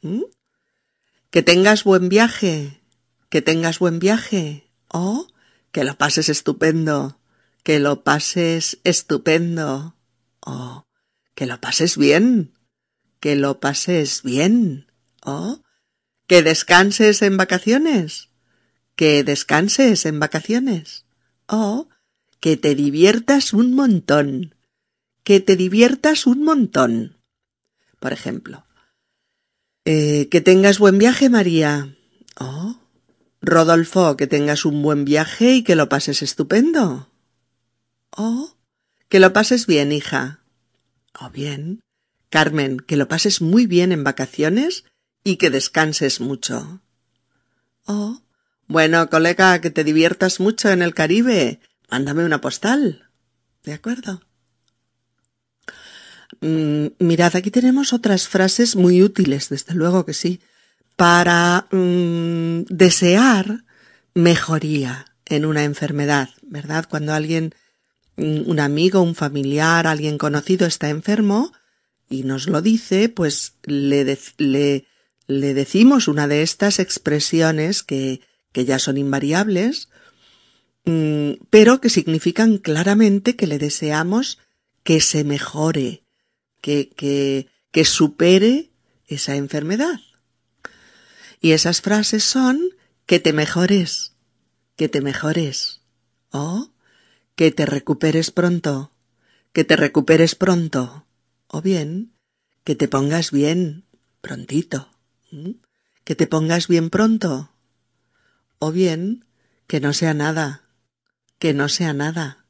Que 1.29 1.41
tengas 1.41 1.85
buen 1.85 2.09
viaje, 2.09 2.81
que 3.29 3.41
tengas 3.41 3.79
buen 3.79 3.99
viaje 3.99 4.65
o 4.89 5.28
que 5.71 5.83
lo 5.83 5.97
pases 5.97 6.29
estupendo, 6.29 7.19
que 7.63 7.79
lo 7.79 8.03
pases 8.03 8.79
estupendo. 8.83 9.95
O 10.41 10.87
que 11.35 11.45
lo 11.45 11.61
pases 11.61 11.97
bien, 11.97 12.53
que 13.19 13.35
lo 13.35 13.59
pases 13.59 14.23
bien. 14.23 14.91
O 15.23 15.61
que 16.27 16.43
descanses 16.43 17.21
en 17.21 17.37
vacaciones. 17.37 18.29
Que 18.95 19.23
descanses 19.23 20.05
en 20.05 20.19
vacaciones. 20.19 21.05
O 21.47 21.89
que 22.39 22.57
te 22.57 22.75
diviertas 22.75 23.53
un 23.53 23.73
montón, 23.73 24.55
que 25.23 25.39
te 25.39 25.55
diviertas 25.55 26.25
un 26.25 26.43
montón. 26.43 27.17
Por 27.99 28.13
ejemplo, 28.13 28.65
eh, 29.85 30.29
que 30.29 30.41
tengas 30.41 30.79
buen 30.79 30.97
viaje, 30.97 31.29
María. 31.29 31.95
Oh, 32.39 32.78
Rodolfo, 33.41 34.17
que 34.17 34.27
tengas 34.27 34.65
un 34.65 34.81
buen 34.81 35.05
viaje 35.05 35.53
y 35.55 35.63
que 35.63 35.75
lo 35.75 35.89
pases 35.89 36.21
estupendo. 36.21 37.09
Oh, 38.11 38.55
que 39.07 39.19
lo 39.19 39.33
pases 39.33 39.65
bien, 39.65 39.91
hija. 39.91 40.41
Oh, 41.19 41.29
bien. 41.29 41.81
Carmen, 42.29 42.79
que 42.79 42.97
lo 42.97 43.07
pases 43.07 43.41
muy 43.41 43.65
bien 43.65 43.91
en 43.91 44.03
vacaciones 44.03 44.83
y 45.23 45.37
que 45.37 45.49
descanses 45.49 46.19
mucho. 46.19 46.81
Oh, 47.85 48.21
bueno, 48.67 49.09
colega, 49.09 49.59
que 49.61 49.71
te 49.71 49.83
diviertas 49.83 50.39
mucho 50.39 50.69
en 50.69 50.81
el 50.81 50.93
Caribe. 50.93 51.59
Mándame 51.89 52.23
una 52.23 52.39
postal. 52.39 53.09
¿De 53.63 53.73
acuerdo? 53.73 54.21
Mm, 56.41 56.87
mirad, 56.99 57.35
aquí 57.35 57.51
tenemos 57.51 57.93
otras 57.93 58.27
frases 58.27 58.75
muy 58.75 59.01
útiles, 59.01 59.49
desde 59.49 59.73
luego 59.73 60.05
que 60.05 60.13
sí, 60.13 60.39
para 60.99 61.69
mm, 61.71 62.65
desear 62.67 63.63
mejoría 64.13 65.05
en 65.25 65.45
una 65.45 65.63
enfermedad, 65.63 66.29
¿verdad? 66.41 66.87
Cuando 66.89 67.13
alguien, 67.13 67.55
mm, 68.17 68.49
un 68.49 68.59
amigo, 68.59 69.01
un 69.01 69.15
familiar, 69.15 69.87
alguien 69.87 70.17
conocido 70.17 70.67
está 70.67 70.89
enfermo 70.89 71.53
y 72.09 72.23
nos 72.23 72.47
lo 72.47 72.61
dice, 72.61 73.07
pues 73.07 73.53
le, 73.63 74.19
le, 74.37 75.53
decimos 75.53 76.09
una 76.09 76.27
de 76.27 76.41
estas 76.41 76.79
expresiones 76.79 77.81
que 77.81 78.21
que 78.51 78.65
ya 78.65 78.79
son 78.79 78.97
invariables, 78.97 79.89
mm, 80.85 81.33
pero 81.49 81.81
que 81.81 81.89
significan 81.89 82.57
claramente 82.57 83.35
que 83.35 83.47
le 83.47 83.59
deseamos 83.59 84.39
que 84.83 85.01
se 85.01 85.23
mejore, 85.23 86.03
que, 86.61 86.89
que, 86.89 87.47
que 87.71 87.85
supere 87.85 88.71
esa 89.07 89.35
enfermedad. 89.35 89.99
Y 91.39 91.51
esas 91.51 91.81
frases 91.81 92.23
son 92.23 92.61
que 93.05 93.19
te 93.19 93.33
mejores, 93.33 94.13
que 94.75 94.89
te 94.89 95.01
mejores, 95.01 95.81
o 96.31 96.71
que 97.35 97.51
te 97.51 97.65
recuperes 97.65 98.31
pronto, 98.31 98.91
que 99.53 99.63
te 99.63 99.75
recuperes 99.75 100.35
pronto, 100.35 101.05
o 101.47 101.61
bien 101.61 102.13
que 102.63 102.75
te 102.75 102.87
pongas 102.87 103.31
bien 103.31 103.85
prontito, 104.21 104.89
que 106.03 106.15
te 106.15 106.27
pongas 106.27 106.67
bien 106.67 106.89
pronto, 106.89 107.51
o 108.59 108.71
bien 108.71 109.25
que 109.65 109.79
no 109.79 109.93
sea 109.93 110.13
nada, 110.13 110.63
que 111.39 111.53
no 111.53 111.69
sea 111.69 111.93
nada. 111.93 112.45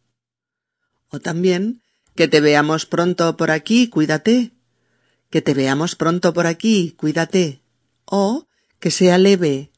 O 1.10 1.20
también 1.20 1.82
que 2.16 2.28
te 2.28 2.42
veamos 2.42 2.86
pronto 2.86 3.38
por 3.38 3.52
aquí, 3.52 3.88
cuídate, 3.88 4.52
que 5.30 5.42
te 5.42 5.54
veamos 5.54 5.96
pronto 5.96 6.34
por 6.34 6.48
aquí, 6.48 6.96
cuídate. 6.98 7.62
O 8.06 8.48
que 8.80 8.92
sea 8.92 9.18
leve, 9.18 9.72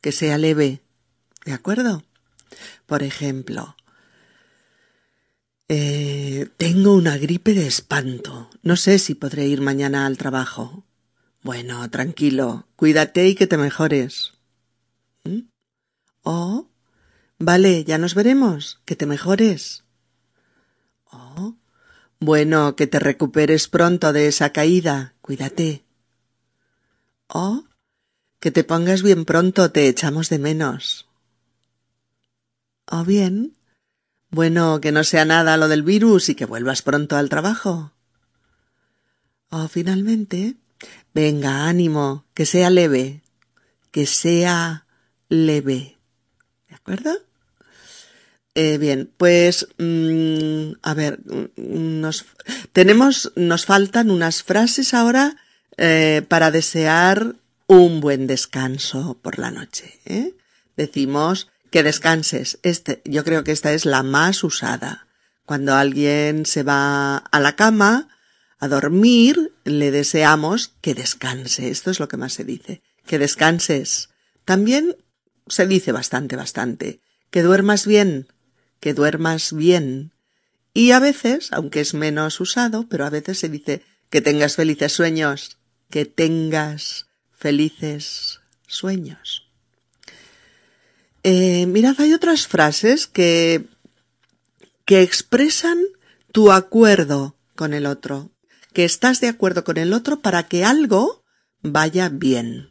que 0.00 0.12
sea 0.12 0.38
leve. 0.38 0.82
¿De 1.44 1.52
acuerdo? 1.52 2.04
Por 2.86 3.02
ejemplo, 3.02 3.76
eh, 5.68 6.48
tengo 6.56 6.94
una 6.94 7.18
gripe 7.18 7.54
de 7.54 7.66
espanto. 7.66 8.50
No 8.62 8.76
sé 8.76 8.98
si 8.98 9.14
podré 9.14 9.46
ir 9.46 9.60
mañana 9.60 10.06
al 10.06 10.16
trabajo. 10.16 10.84
Bueno, 11.42 11.88
tranquilo, 11.90 12.66
cuídate 12.76 13.28
y 13.28 13.34
que 13.34 13.46
te 13.46 13.56
mejores. 13.56 14.32
Oh, 16.22 16.68
vale, 17.38 17.84
ya 17.84 17.98
nos 17.98 18.14
veremos. 18.14 18.80
Que 18.84 18.96
te 18.96 19.06
mejores. 19.06 19.84
Oh, 21.10 21.56
bueno, 22.18 22.76
que 22.76 22.86
te 22.86 22.98
recuperes 22.98 23.68
pronto 23.68 24.12
de 24.12 24.26
esa 24.28 24.52
caída. 24.52 25.14
Cuídate. 25.20 25.84
Oh, 27.28 27.67
que 28.40 28.50
te 28.50 28.64
pongas 28.64 29.02
bien 29.02 29.24
pronto, 29.24 29.70
te 29.70 29.88
echamos 29.88 30.28
de 30.28 30.38
menos. 30.38 31.08
Oh, 32.86 33.04
bien. 33.04 33.56
Bueno, 34.30 34.80
que 34.80 34.92
no 34.92 35.04
sea 35.04 35.24
nada 35.24 35.56
lo 35.56 35.68
del 35.68 35.82
virus 35.82 36.28
y 36.28 36.34
que 36.34 36.46
vuelvas 36.46 36.82
pronto 36.82 37.16
al 37.16 37.28
trabajo. 37.28 37.92
Oh, 39.50 39.68
finalmente. 39.68 40.56
Venga, 41.14 41.66
ánimo, 41.66 42.26
que 42.34 42.46
sea 42.46 42.70
leve, 42.70 43.22
que 43.90 44.06
sea 44.06 44.86
leve. 45.28 45.98
¿De 46.68 46.74
acuerdo? 46.74 47.10
Eh, 48.54 48.78
bien, 48.78 49.10
pues 49.16 49.68
mm, 49.78 50.72
a 50.82 50.94
ver, 50.94 51.20
mm, 51.24 52.00
nos 52.00 52.26
tenemos, 52.72 53.32
nos 53.36 53.66
faltan 53.66 54.10
unas 54.10 54.42
frases 54.42 54.94
ahora 54.94 55.36
eh, 55.76 56.22
para 56.28 56.50
desear 56.50 57.36
un 57.68 58.00
buen 58.00 58.26
descanso 58.26 59.18
por 59.22 59.38
la 59.38 59.52
noche. 59.52 60.00
¿eh? 60.06 60.34
Decimos 60.76 61.48
que 61.70 61.84
descanses. 61.84 62.58
Este, 62.62 63.02
yo 63.04 63.22
creo 63.24 63.44
que 63.44 63.52
esta 63.52 63.72
es 63.72 63.84
la 63.84 64.02
más 64.02 64.42
usada. 64.42 65.06
Cuando 65.44 65.74
alguien 65.74 66.46
se 66.46 66.62
va 66.62 67.18
a 67.18 67.40
la 67.40 67.56
cama 67.56 68.08
a 68.58 68.68
dormir, 68.68 69.52
le 69.64 69.90
deseamos 69.90 70.74
que 70.80 70.94
descanse. 70.94 71.68
Esto 71.68 71.90
es 71.90 72.00
lo 72.00 72.08
que 72.08 72.16
más 72.16 72.32
se 72.32 72.44
dice. 72.44 72.82
Que 73.06 73.18
descanses. 73.18 74.08
También 74.44 74.96
se 75.46 75.66
dice 75.66 75.92
bastante, 75.92 76.36
bastante. 76.36 77.00
Que 77.30 77.42
duermas 77.42 77.86
bien, 77.86 78.28
que 78.80 78.94
duermas 78.94 79.52
bien. 79.52 80.12
Y 80.72 80.92
a 80.92 81.00
veces, 81.00 81.52
aunque 81.52 81.80
es 81.80 81.92
menos 81.92 82.40
usado, 82.40 82.86
pero 82.88 83.04
a 83.04 83.10
veces 83.10 83.38
se 83.38 83.50
dice 83.50 83.82
que 84.08 84.22
tengas 84.22 84.56
felices 84.56 84.92
sueños, 84.92 85.58
que 85.90 86.06
tengas 86.06 87.07
felices 87.38 88.40
sueños. 88.66 89.48
Eh, 91.22 91.66
mirad, 91.66 91.94
hay 91.98 92.12
otras 92.12 92.46
frases 92.46 93.06
que, 93.06 93.66
que 94.84 95.02
expresan 95.02 95.78
tu 96.32 96.52
acuerdo 96.52 97.36
con 97.54 97.74
el 97.74 97.86
otro, 97.86 98.30
que 98.72 98.84
estás 98.84 99.20
de 99.20 99.28
acuerdo 99.28 99.64
con 99.64 99.78
el 99.78 99.92
otro 99.92 100.20
para 100.20 100.48
que 100.48 100.64
algo 100.64 101.24
vaya 101.62 102.08
bien. 102.08 102.70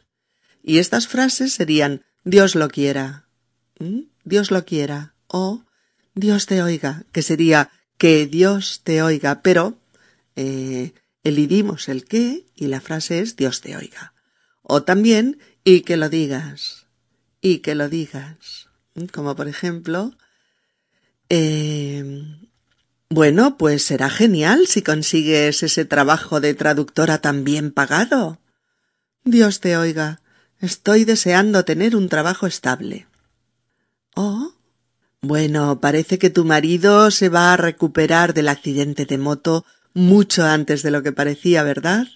Y 0.64 0.80
estas 0.80 1.08
frases 1.08 1.54
serían 1.54 2.04
Dios 2.24 2.56
lo 2.56 2.68
quiera, 2.68 3.28
Dios 4.24 4.52
lo 4.52 4.66
quiera, 4.66 5.16
o 5.28 5.64
Dios 6.14 6.46
te 6.46 6.62
oiga, 6.62 7.06
que 7.12 7.22
sería 7.22 7.72
que 7.98 8.28
Dios 8.28 8.82
te 8.84 9.02
oiga, 9.02 9.42
pero 9.42 9.80
eh, 10.36 10.94
elidimos 11.24 11.90
el 11.90 12.06
qué 12.06 12.46
y 12.56 12.68
la 12.68 12.82
frase 12.82 13.20
es 13.20 13.36
Dios 13.36 13.62
te 13.62 13.78
oiga. 13.78 14.14
O 14.70 14.84
también 14.84 15.40
y 15.64 15.82
que 15.82 15.96
lo 15.96 16.10
digas, 16.10 16.88
y 17.40 17.60
que 17.60 17.74
lo 17.74 17.88
digas. 17.88 18.68
Como 19.14 19.34
por 19.34 19.48
ejemplo, 19.48 20.18
eh, 21.30 22.04
bueno, 23.10 23.58
pues 23.58 23.84
será 23.84 24.10
genial 24.10 24.68
si 24.68 24.82
consigues 24.82 25.64
ese 25.64 25.86
trabajo 25.86 26.42
de 26.42 26.54
traductora 26.54 27.20
tan 27.20 27.46
bien 27.46 27.72
pagado. 27.72 28.42
Dios 29.24 29.62
te 29.62 29.78
oiga, 29.78 30.22
estoy 30.60 31.06
deseando 31.06 31.64
tener 31.64 31.96
un 31.96 32.10
trabajo 32.10 32.46
estable. 32.46 33.08
Oh, 34.16 34.52
bueno, 35.22 35.80
parece 35.80 36.20
que 36.20 36.30
tu 36.30 36.44
marido 36.44 37.10
se 37.12 37.30
va 37.30 37.54
a 37.54 37.58
recuperar 37.58 38.34
del 38.34 38.50
accidente 38.50 39.06
de 39.06 39.18
moto 39.18 39.66
mucho 39.94 40.44
antes 40.44 40.84
de 40.84 40.92
lo 40.92 41.04
que 41.04 41.14
parecía, 41.14 41.64
¿verdad? 41.64 42.08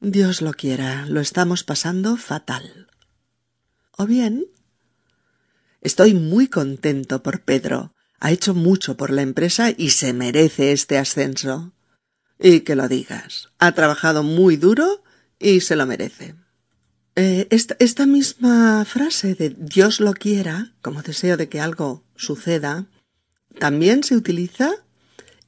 Dios 0.00 0.42
lo 0.42 0.52
quiera, 0.52 1.06
lo 1.06 1.20
estamos 1.20 1.64
pasando 1.64 2.16
fatal. 2.16 2.86
O 3.96 4.06
bien, 4.06 4.46
estoy 5.80 6.14
muy 6.14 6.46
contento 6.46 7.22
por 7.24 7.42
Pedro. 7.42 7.94
Ha 8.20 8.30
hecho 8.30 8.54
mucho 8.54 8.96
por 8.96 9.10
la 9.10 9.22
empresa 9.22 9.70
y 9.76 9.90
se 9.90 10.12
merece 10.12 10.70
este 10.70 10.98
ascenso. 10.98 11.72
Y 12.38 12.60
que 12.60 12.76
lo 12.76 12.86
digas. 12.86 13.48
Ha 13.58 13.72
trabajado 13.72 14.22
muy 14.22 14.56
duro 14.56 15.02
y 15.40 15.60
se 15.60 15.74
lo 15.74 15.84
merece. 15.84 16.36
Eh, 17.16 17.48
esta, 17.50 18.06
misma 18.06 18.84
frase 18.84 19.34
de 19.34 19.50
Dios 19.50 19.98
lo 19.98 20.14
quiera, 20.14 20.74
como 20.80 21.02
deseo 21.02 21.36
de 21.36 21.48
que 21.48 21.60
algo 21.60 22.04
suceda, 22.14 22.86
también 23.58 24.04
se 24.04 24.14
utiliza 24.14 24.70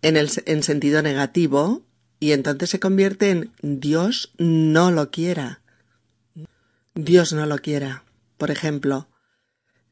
en, 0.02 0.16
el, 0.16 0.28
en 0.46 0.64
sentido 0.64 1.02
negativo 1.02 1.86
y 2.20 2.32
entonces 2.32 2.70
se 2.70 2.78
convierte 2.78 3.30
en 3.30 3.50
Dios 3.62 4.32
no 4.38 4.90
lo 4.90 5.10
quiera. 5.10 5.62
Dios 6.94 7.32
no 7.32 7.46
lo 7.46 7.58
quiera. 7.58 8.04
Por 8.36 8.50
ejemplo, 8.50 9.08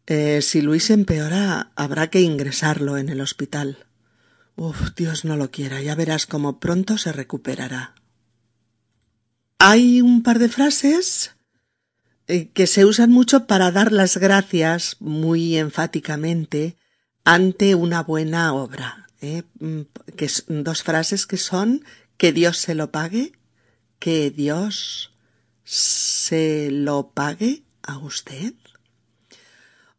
eh, 0.06 0.42
si 0.42 0.60
Luis 0.60 0.90
empeora, 0.90 1.72
habrá 1.74 2.08
que 2.10 2.20
ingresarlo 2.20 2.98
en 2.98 3.08
el 3.08 3.22
hospital. 3.22 3.86
Uf, 4.56 4.94
Dios 4.94 5.24
no 5.24 5.36
lo 5.36 5.50
quiera, 5.50 5.80
ya 5.80 5.94
verás 5.94 6.26
cómo 6.26 6.60
pronto 6.60 6.98
se 6.98 7.12
recuperará. 7.12 7.94
Hay 9.58 10.02
un 10.02 10.22
par 10.22 10.38
de 10.38 10.48
frases 10.48 11.34
eh, 12.26 12.50
que 12.50 12.66
se 12.66 12.84
usan 12.84 13.10
mucho 13.10 13.46
para 13.46 13.70
dar 13.70 13.90
las 13.90 14.18
gracias 14.18 14.96
muy 15.00 15.56
enfáticamente 15.56 16.76
ante 17.24 17.74
una 17.74 18.02
buena 18.02 18.52
obra. 18.52 19.08
¿eh? 19.20 19.44
Mm, 19.60 19.82
que 20.16 20.30
dos 20.48 20.82
frases 20.82 21.26
que 21.26 21.36
son 21.36 21.84
que 22.18 22.32
Dios 22.32 22.58
se 22.58 22.74
lo 22.74 22.90
pague, 22.90 23.32
que 23.98 24.30
Dios 24.30 25.12
se 25.64 26.70
lo 26.70 27.10
pague 27.12 27.62
a 27.82 27.96
usted 27.98 28.54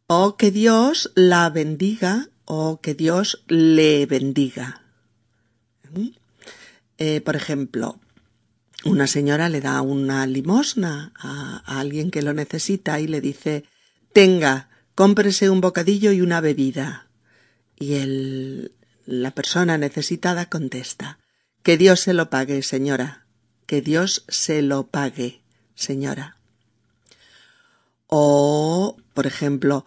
o 0.06 0.36
que 0.36 0.50
Dios 0.50 1.10
la 1.14 1.48
bendiga 1.50 2.28
o 2.44 2.80
que 2.80 2.94
Dios 2.94 3.44
le 3.48 4.06
bendiga. 4.06 4.82
¿Mm? 5.92 6.08
Eh, 6.98 7.20
por 7.22 7.36
ejemplo, 7.36 8.00
una 8.84 9.06
señora 9.06 9.48
le 9.48 9.60
da 9.60 9.80
una 9.80 10.26
limosna 10.26 11.12
a, 11.16 11.62
alguien 11.80 12.10
que 12.10 12.22
lo 12.22 12.34
necesita 12.34 13.00
y 13.00 13.06
le 13.06 13.20
dice 13.20 13.64
tenga, 14.12 14.68
cómprese 14.94 15.48
un 15.48 15.60
bocadillo 15.60 16.12
y 16.12 16.20
una 16.20 16.40
bebida. 16.40 17.08
Y 17.78 17.94
el, 17.94 18.72
la 19.06 19.30
persona 19.30 19.78
necesitada 19.78 20.46
contesta 20.50 21.19
que 21.62 21.76
Dios 21.76 22.00
se 22.00 22.14
lo 22.14 22.30
pague, 22.30 22.62
señora, 22.62 23.26
que 23.66 23.82
Dios 23.82 24.24
se 24.28 24.62
lo 24.62 24.88
pague, 24.88 25.42
señora. 25.74 26.36
O, 28.06 28.96
por 29.14 29.26
ejemplo, 29.26 29.86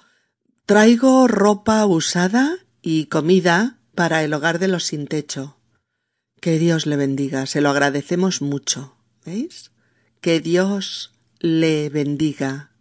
Traigo 0.66 1.28
ropa 1.28 1.86
usada 1.86 2.56
y 2.82 3.08
comida 3.08 3.80
para 3.96 4.24
el 4.24 4.34
hogar 4.34 4.60
de 4.60 4.70
los 4.70 4.86
sin 4.86 5.08
techo. 5.08 5.58
Que 6.40 6.58
Dios 6.58 6.86
le 6.86 6.96
bendiga, 6.96 7.46
se 7.48 7.60
lo 7.60 7.70
agradecemos 7.70 8.42
mucho. 8.42 8.96
¿Veis? 9.26 9.72
Que 10.22 10.40
Dios 10.40 11.14
le 11.40 11.90
bendiga. 11.90 12.72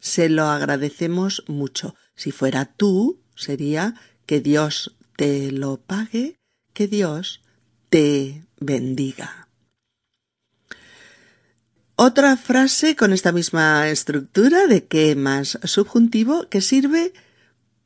Se 0.00 0.28
lo 0.28 0.44
agradecemos 0.44 1.44
mucho. 1.46 1.94
Si 2.14 2.30
fuera 2.30 2.66
tú, 2.66 3.22
sería 3.34 3.94
que 4.26 4.40
Dios 4.40 4.94
te 5.16 5.50
lo 5.50 5.78
pague, 5.78 6.36
que 6.74 6.88
Dios 6.88 7.40
te 7.94 8.42
bendiga. 8.58 9.46
Otra 11.94 12.36
frase 12.36 12.96
con 12.96 13.12
esta 13.12 13.30
misma 13.30 13.88
estructura 13.88 14.66
de 14.66 14.84
que 14.86 15.14
más 15.14 15.60
subjuntivo 15.62 16.48
que 16.48 16.60
sirve 16.60 17.12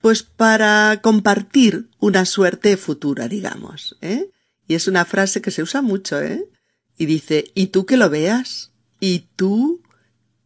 pues 0.00 0.22
para 0.22 1.00
compartir 1.02 1.90
una 1.98 2.24
suerte 2.24 2.78
futura, 2.78 3.28
digamos, 3.28 3.98
¿eh? 4.00 4.30
Y 4.66 4.76
es 4.76 4.88
una 4.88 5.04
frase 5.04 5.42
que 5.42 5.50
se 5.50 5.62
usa 5.62 5.82
mucho, 5.82 6.18
¿eh? 6.22 6.48
Y 6.96 7.04
dice, 7.04 7.52
y 7.54 7.66
tú 7.66 7.84
que 7.84 7.98
lo 7.98 8.08
veas, 8.08 8.72
y 9.00 9.26
tú 9.36 9.82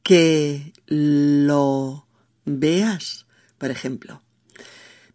que 0.02 0.72
lo 0.86 2.08
veas, 2.44 3.26
por 3.58 3.70
ejemplo. 3.70 4.24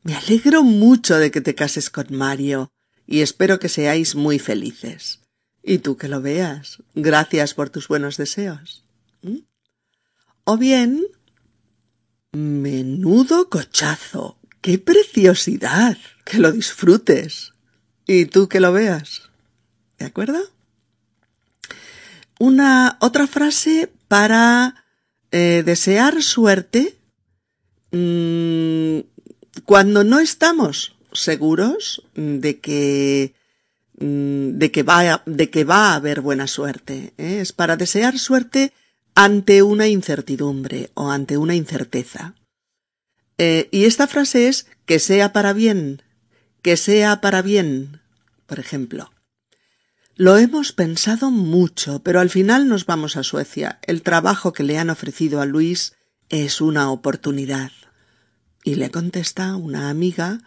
Me 0.04 0.16
alegro 0.16 0.64
mucho 0.64 1.18
de 1.18 1.32
que 1.32 1.42
te 1.42 1.54
cases 1.54 1.90
con 1.90 2.16
Mario 2.16 2.72
y 3.08 3.22
espero 3.22 3.58
que 3.58 3.70
seáis 3.70 4.16
muy 4.16 4.38
felices. 4.38 5.22
Y 5.64 5.80
tú 5.80 5.98
que 5.98 6.10
lo 6.10 6.22
veas. 6.22 6.84
Gracias 6.94 7.54
por 7.54 7.70
tus 7.70 7.88
buenos 7.88 8.18
deseos. 8.18 8.84
¿Mm? 9.22 9.40
O 10.44 10.58
bien, 10.58 11.06
menudo 12.34 13.50
cochazo. 13.50 14.38
¡Qué 14.62 14.78
preciosidad! 14.78 15.98
Que 16.26 16.40
lo 16.40 16.52
disfrutes. 16.52 17.54
Y 18.06 18.26
tú 18.26 18.50
que 18.50 18.60
lo 18.60 18.74
veas. 18.74 19.30
¿De 19.98 20.06
acuerdo? 20.06 20.40
Una 22.40 22.98
otra 23.00 23.26
frase 23.28 23.92
para 24.08 24.86
eh, 25.32 25.64
desear 25.66 26.22
suerte 26.22 26.98
mm, 27.92 29.00
cuando 29.66 30.04
no 30.04 30.20
estamos 30.20 30.97
seguros 31.22 32.04
de 32.16 32.60
que 32.60 33.34
Mm, 34.00 34.60
de 34.60 34.72
que 34.72 34.84
va, 34.84 35.24
de 35.26 35.50
que 35.50 35.64
va 35.64 35.92
a 35.92 35.96
haber 35.96 36.22
buena 36.22 36.48
suerte. 36.48 37.14
¿eh? 37.18 37.40
Es 37.42 37.52
para 37.52 37.78
desear 37.78 38.20
suerte 38.20 38.74
ante 39.16 39.64
una 39.64 39.88
incertidumbre 39.88 40.92
o 40.94 41.10
ante 41.10 41.38
una 41.38 41.56
incerteza. 41.56 42.36
Eh, 43.40 43.70
y 43.72 43.86
esta 43.86 44.08
frase 44.08 44.48
es 44.48 44.68
que 44.86 45.00
sea 45.00 45.34
para 45.34 45.54
bien, 45.54 46.04
que 46.62 46.78
sea 46.78 47.22
para 47.22 47.42
bien. 47.42 48.02
Por 48.46 48.60
ejemplo, 48.60 49.12
lo 50.16 50.38
hemos 50.38 50.74
pensado 50.74 51.32
mucho, 51.32 52.04
pero 52.04 52.20
al 52.20 52.30
final 52.30 52.68
nos 52.68 52.86
vamos 52.86 53.18
a 53.18 53.24
Suecia. 53.24 53.80
El 53.82 54.04
trabajo 54.04 54.54
que 54.54 54.64
le 54.64 54.78
han 54.78 54.92
ofrecido 54.92 55.42
a 55.42 55.48
Luis 55.48 55.96
es 56.30 56.62
una 56.62 56.92
oportunidad. 56.92 57.72
Y 58.64 58.76
le 58.76 58.92
contesta 58.92 59.56
una 59.56 59.90
amiga, 59.90 60.40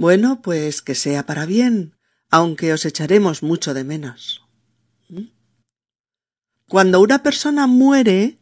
bueno, 0.00 0.40
pues 0.40 0.80
que 0.80 0.94
sea 0.94 1.26
para 1.26 1.44
bien, 1.44 1.94
aunque 2.30 2.72
os 2.72 2.86
echaremos 2.86 3.42
mucho 3.42 3.74
de 3.74 3.84
menos. 3.84 4.42
¿Mm? 5.10 5.26
Cuando 6.66 7.02
una 7.02 7.22
persona 7.22 7.66
muere, 7.66 8.38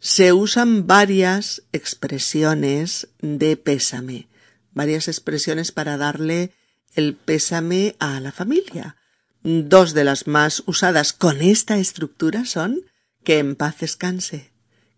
se 0.00 0.32
usan 0.32 0.86
varias 0.86 1.64
expresiones 1.72 3.08
de 3.20 3.58
pésame, 3.58 4.30
varias 4.72 5.06
expresiones 5.06 5.70
para 5.70 5.98
darle 5.98 6.54
el 6.94 7.14
pésame 7.14 7.94
a 7.98 8.18
la 8.20 8.32
familia. 8.32 8.96
Dos 9.42 9.92
de 9.92 10.04
las 10.04 10.26
más 10.26 10.62
usadas 10.64 11.12
con 11.12 11.42
esta 11.42 11.76
estructura 11.76 12.46
son 12.46 12.80
que 13.22 13.38
en 13.38 13.54
paz 13.54 13.76
descanse, 13.80 14.54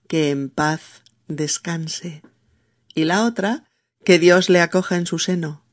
que 0.07 0.31
en 0.31 0.49
paz 0.49 1.03
descanse. 1.27 2.23
Y 2.95 3.03
la 3.03 3.25
otra, 3.25 3.65
que 4.05 4.21
Dios 4.21 4.49
le 4.49 4.61
acoja 4.61 4.95
en 4.95 5.07
su 5.07 5.19
seno, 5.19 5.64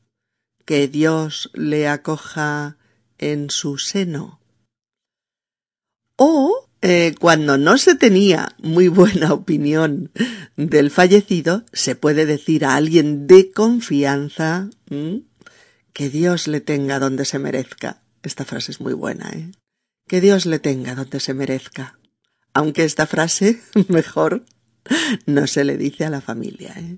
que 0.72 0.88
Dios 0.88 1.50
le 1.52 1.86
acoja 1.86 2.78
en 3.18 3.50
su 3.50 3.76
seno. 3.76 4.40
O 6.16 6.66
eh, 6.80 7.14
cuando 7.20 7.58
no 7.58 7.76
se 7.76 7.94
tenía 7.94 8.56
muy 8.56 8.88
buena 8.88 9.34
opinión 9.34 10.12
del 10.56 10.90
fallecido, 10.90 11.66
se 11.74 11.94
puede 11.94 12.24
decir 12.24 12.64
a 12.64 12.74
alguien 12.74 13.26
de 13.26 13.52
confianza 13.52 14.70
que 15.92 16.08
Dios 16.08 16.48
le 16.48 16.62
tenga 16.62 16.98
donde 16.98 17.26
se 17.26 17.38
merezca. 17.38 18.02
Esta 18.22 18.46
frase 18.46 18.72
es 18.72 18.80
muy 18.80 18.94
buena, 18.94 19.28
¿eh? 19.28 19.52
Que 20.08 20.22
Dios 20.22 20.46
le 20.46 20.58
tenga 20.58 20.94
donde 20.94 21.20
se 21.20 21.34
merezca. 21.34 21.98
Aunque 22.54 22.84
esta 22.84 23.06
frase, 23.06 23.60
mejor, 23.88 24.46
no 25.26 25.46
se 25.46 25.64
le 25.64 25.76
dice 25.76 26.06
a 26.06 26.10
la 26.10 26.22
familia, 26.22 26.72
¿eh? 26.78 26.96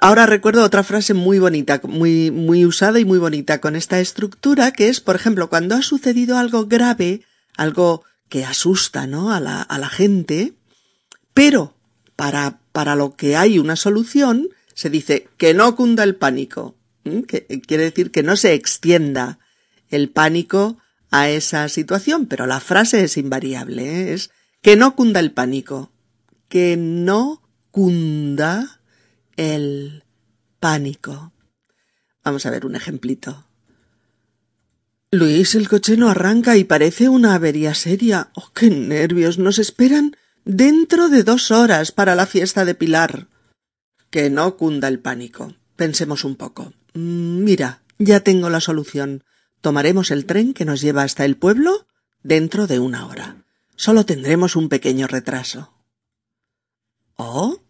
Ahora 0.00 0.26
recuerdo 0.26 0.64
otra 0.64 0.82
frase 0.82 1.14
muy 1.14 1.38
bonita, 1.38 1.80
muy, 1.84 2.30
muy 2.30 2.64
usada 2.64 2.98
y 2.98 3.04
muy 3.04 3.18
bonita 3.18 3.60
con 3.60 3.76
esta 3.76 4.00
estructura, 4.00 4.72
que 4.72 4.88
es, 4.88 5.00
por 5.00 5.16
ejemplo, 5.16 5.48
cuando 5.48 5.74
ha 5.74 5.82
sucedido 5.82 6.38
algo 6.38 6.66
grave, 6.66 7.22
algo 7.56 8.04
que 8.28 8.44
asusta, 8.44 9.06
¿no? 9.06 9.32
A 9.32 9.40
la, 9.40 9.62
a 9.62 9.78
la 9.78 9.88
gente, 9.88 10.54
pero 11.34 11.74
para, 12.16 12.60
para 12.72 12.96
lo 12.96 13.14
que 13.14 13.36
hay 13.36 13.58
una 13.58 13.76
solución, 13.76 14.48
se 14.74 14.90
dice 14.90 15.28
que 15.36 15.54
no 15.54 15.76
cunda 15.76 16.02
el 16.04 16.16
pánico, 16.16 16.76
que 17.28 17.46
quiere 17.66 17.84
decir 17.84 18.10
que 18.10 18.22
no 18.22 18.36
se 18.36 18.54
extienda 18.54 19.38
el 19.88 20.10
pánico 20.10 20.78
a 21.10 21.28
esa 21.28 21.68
situación, 21.68 22.26
pero 22.26 22.46
la 22.46 22.60
frase 22.60 23.04
es 23.04 23.16
invariable, 23.16 23.84
¿eh? 23.84 24.12
es 24.14 24.30
que 24.60 24.76
no 24.76 24.96
cunda 24.96 25.20
el 25.20 25.32
pánico, 25.32 25.92
que 26.48 26.76
no 26.76 27.42
cunda 27.70 28.75
el 29.36 30.04
pánico. 30.60 31.32
Vamos 32.24 32.46
a 32.46 32.50
ver 32.50 32.66
un 32.66 32.74
ejemplito. 32.76 33.46
Luis, 35.12 35.54
el 35.54 35.68
coche 35.68 35.96
no 35.96 36.08
arranca 36.08 36.56
y 36.56 36.64
parece 36.64 37.08
una 37.08 37.34
avería 37.34 37.74
seria. 37.74 38.30
Oh, 38.34 38.50
qué 38.52 38.68
nervios. 38.70 39.38
Nos 39.38 39.58
esperan 39.58 40.16
dentro 40.44 41.08
de 41.08 41.22
dos 41.22 41.50
horas 41.50 41.92
para 41.92 42.14
la 42.14 42.26
fiesta 42.26 42.64
de 42.64 42.74
Pilar. 42.74 43.28
Que 44.10 44.30
no 44.30 44.56
cunda 44.56 44.88
el 44.88 44.98
pánico. 44.98 45.54
Pensemos 45.76 46.24
un 46.24 46.36
poco. 46.36 46.72
Mm, 46.94 47.44
mira, 47.44 47.82
ya 47.98 48.20
tengo 48.20 48.50
la 48.50 48.60
solución. 48.60 49.24
Tomaremos 49.60 50.10
el 50.10 50.26
tren 50.26 50.54
que 50.54 50.64
nos 50.64 50.80
lleva 50.80 51.02
hasta 51.02 51.24
el 51.24 51.36
pueblo 51.36 51.86
dentro 52.22 52.66
de 52.66 52.78
una 52.78 53.06
hora. 53.06 53.44
Solo 53.76 54.04
tendremos 54.04 54.56
un 54.56 54.68
pequeño 54.68 55.06
retraso. 55.06 55.72
¿Oh? 57.16 57.60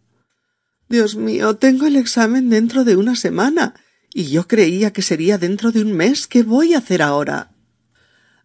Dios 0.88 1.16
mío, 1.16 1.56
tengo 1.56 1.86
el 1.86 1.96
examen 1.96 2.48
dentro 2.48 2.84
de 2.84 2.96
una 2.96 3.16
semana, 3.16 3.74
y 4.12 4.30
yo 4.30 4.46
creía 4.46 4.92
que 4.92 5.02
sería 5.02 5.36
dentro 5.36 5.72
de 5.72 5.82
un 5.82 5.92
mes. 5.92 6.26
¿Qué 6.26 6.42
voy 6.42 6.74
a 6.74 6.78
hacer 6.78 7.02
ahora? 7.02 7.50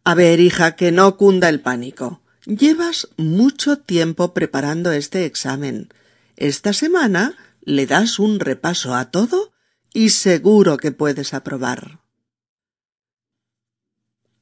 A 0.04 0.16
ver, 0.16 0.40
hija, 0.40 0.76
que 0.76 0.92
no 0.92 1.16
cunda 1.18 1.48
el 1.50 1.62
pánico. 1.62 2.22
Llevas 2.46 3.08
mucho 3.18 3.78
tiempo 3.78 4.34
preparando 4.34 4.92
este 4.92 5.26
examen. 5.26 5.90
Esta 6.36 6.74
semana 6.74 7.38
le 7.62 7.86
das 7.86 8.18
un 8.18 8.40
repaso 8.40 8.96
a 8.96 9.12
todo 9.12 9.54
y 9.94 10.10
seguro 10.10 10.78
que 10.78 10.92
puedes 10.92 11.34
aprobar. 11.34 12.00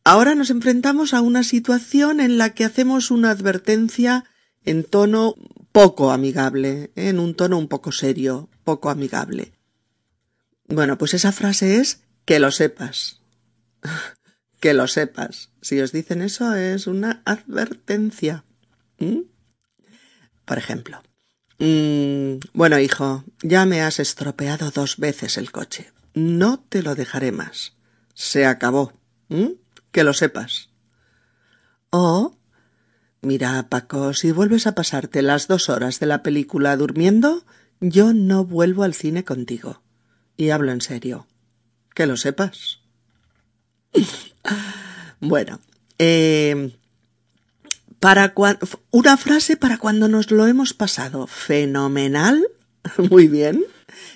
Ahora 0.05 0.33
nos 0.33 0.49
enfrentamos 0.49 1.13
a 1.13 1.21
una 1.21 1.43
situación 1.43 2.21
en 2.21 2.37
la 2.37 2.53
que 2.53 2.63
hacemos 2.63 3.11
una 3.11 3.31
advertencia 3.31 4.25
en 4.63 4.83
tono 4.83 5.35
poco 5.71 6.11
amigable, 6.11 6.91
en 6.95 7.19
un 7.19 7.35
tono 7.35 7.57
un 7.57 7.67
poco 7.67 7.91
serio, 7.91 8.49
poco 8.63 8.89
amigable. 8.89 9.53
Bueno, 10.67 10.97
pues 10.97 11.13
esa 11.13 11.31
frase 11.31 11.77
es 11.77 12.01
que 12.25 12.39
lo 12.39 12.51
sepas. 12.51 13.21
que 14.59 14.73
lo 14.73 14.87
sepas. 14.87 15.51
Si 15.61 15.79
os 15.79 15.91
dicen 15.91 16.21
eso 16.21 16.53
es 16.55 16.87
una 16.87 17.21
advertencia. 17.25 18.45
¿Mm? 18.99 19.21
Por 20.45 20.57
ejemplo, 20.57 21.01
mm, 21.59 22.39
bueno, 22.53 22.79
hijo, 22.79 23.23
ya 23.41 23.65
me 23.65 23.81
has 23.81 23.99
estropeado 23.99 24.71
dos 24.71 24.97
veces 24.97 25.37
el 25.37 25.51
coche. 25.51 25.91
No 26.13 26.59
te 26.59 26.83
lo 26.83 26.95
dejaré 26.95 27.31
más. 27.31 27.73
Se 28.13 28.45
acabó. 28.45 28.93
¿Mm? 29.29 29.51
Que 29.91 30.03
lo 30.03 30.13
sepas. 30.13 30.69
O 31.91 32.38
Mira, 33.21 33.67
Paco, 33.69 34.13
si 34.13 34.31
vuelves 34.31 34.65
a 34.65 34.75
pasarte 34.75 35.21
las 35.21 35.47
dos 35.47 35.69
horas 35.69 35.99
de 35.99 36.05
la 36.05 36.23
película 36.23 36.77
durmiendo, 36.77 37.45
yo 37.81 38.13
no 38.13 38.45
vuelvo 38.45 38.83
al 38.83 38.93
cine 38.93 39.23
contigo. 39.23 39.81
Y 40.37 40.51
hablo 40.51 40.71
en 40.71 40.81
serio. 40.81 41.27
Que 41.93 42.05
lo 42.05 42.15
sepas. 42.15 42.79
bueno, 45.19 45.59
eh, 45.97 46.77
para 47.99 48.33
una 48.91 49.17
frase 49.17 49.57
para 49.57 49.77
cuando 49.77 50.07
nos 50.07 50.31
lo 50.31 50.47
hemos 50.47 50.73
pasado 50.73 51.27
fenomenal, 51.27 52.47
muy 53.09 53.27
bien, 53.27 53.65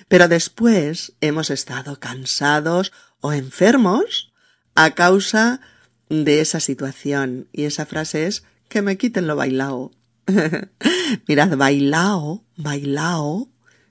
pero 0.08 0.28
después 0.28 1.12
hemos 1.20 1.50
estado 1.50 2.00
cansados 2.00 2.92
o 3.20 3.32
enfermos 3.32 4.32
a 4.74 4.92
causa 4.92 5.60
de 6.08 6.40
esa 6.40 6.60
situación. 6.60 7.48
Y 7.52 7.64
esa 7.64 7.84
frase 7.84 8.26
es 8.26 8.44
que 8.74 8.82
me 8.82 8.98
quiten 8.98 9.28
lo 9.28 9.36
bailao. 9.36 9.92
Mirad, 11.28 11.56
bailao, 11.56 12.44
bailao, 12.56 13.48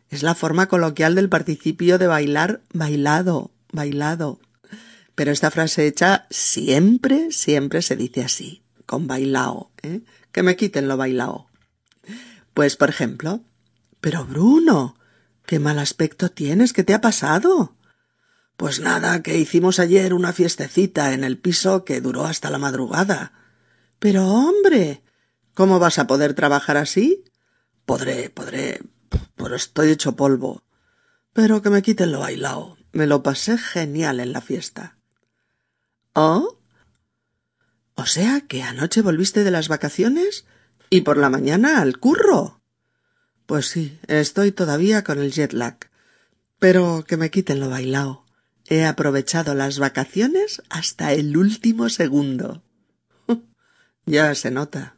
es 0.10 0.24
la 0.24 0.36
forma 0.36 0.68
coloquial 0.68 1.16
del 1.16 1.30
participio 1.30 1.98
de 1.98 2.08
bailar, 2.08 2.64
bailado, 2.74 3.52
bailado. 3.72 4.42
Pero 5.16 5.32
esta 5.32 5.52
frase 5.52 5.88
hecha 5.88 6.28
siempre, 6.30 7.32
siempre 7.32 7.82
se 7.82 7.96
dice 7.96 8.26
así, 8.26 8.62
con 8.86 9.08
bailao, 9.08 9.72
¿eh? 9.84 10.02
que 10.34 10.44
me 10.44 10.58
quiten 10.58 10.90
lo 10.90 10.98
bailao. 10.98 11.48
Pues, 12.54 12.76
por 12.76 12.90
ejemplo, 12.90 13.40
pero 14.02 14.26
Bruno, 14.26 14.98
qué 15.46 15.60
mal 15.60 15.80
aspecto 15.80 16.30
tienes, 16.30 16.74
¿qué 16.74 16.84
te 16.84 16.94
ha 16.94 17.00
pasado? 17.00 17.78
Pues 18.58 18.82
nada, 18.82 19.24
que 19.24 19.38
hicimos 19.38 19.80
ayer 19.80 20.14
una 20.14 20.34
fiestecita 20.34 21.14
en 21.14 21.24
el 21.24 21.38
piso 21.38 21.86
que 21.86 22.02
duró 22.02 22.26
hasta 22.26 22.50
la 22.50 22.58
madrugada. 22.58 23.43
Pero 24.04 24.28
hombre, 24.28 25.02
¿cómo 25.54 25.80
vas 25.80 25.98
a 25.98 26.08
poder 26.08 26.34
trabajar 26.34 26.76
así? 26.76 27.24
Podré, 27.86 28.30
podré, 28.30 28.82
pero 29.38 29.56
estoy 29.56 29.92
hecho 29.92 30.18
polvo. 30.18 30.66
Pero 31.32 31.62
que 31.62 31.70
me 31.70 31.82
quiten 31.82 32.12
lo 32.12 32.20
bailao. 32.20 32.78
Me 32.92 33.08
lo 33.08 33.24
pasé 33.24 33.58
genial 33.58 34.20
en 34.20 34.34
la 34.34 34.42
fiesta. 34.42 34.98
¿Oh? 36.12 36.60
O 37.96 38.06
sea 38.06 38.42
que 38.42 38.62
anoche 38.62 39.02
volviste 39.02 39.46
de 39.46 39.52
las 39.52 39.70
vacaciones 39.70 40.44
y 40.90 41.00
por 41.00 41.16
la 41.16 41.30
mañana 41.30 41.80
al 41.80 41.98
curro. 41.98 42.62
Pues 43.46 43.68
sí, 43.68 43.98
estoy 44.08 44.52
todavía 44.52 45.06
con 45.06 45.20
el 45.20 45.32
jet 45.32 45.54
lag. 45.54 45.78
Pero 46.60 47.06
que 47.08 47.16
me 47.16 47.32
quiten 47.32 47.62
lo 47.62 47.70
bailao. 47.70 48.26
He 48.66 48.84
aprovechado 48.84 49.56
las 49.56 49.80
vacaciones 49.80 50.62
hasta 50.70 51.14
el 51.14 51.38
último 51.38 51.88
segundo. 51.88 52.63
Ya 54.06 54.34
se 54.36 54.52
nota. 54.52 54.96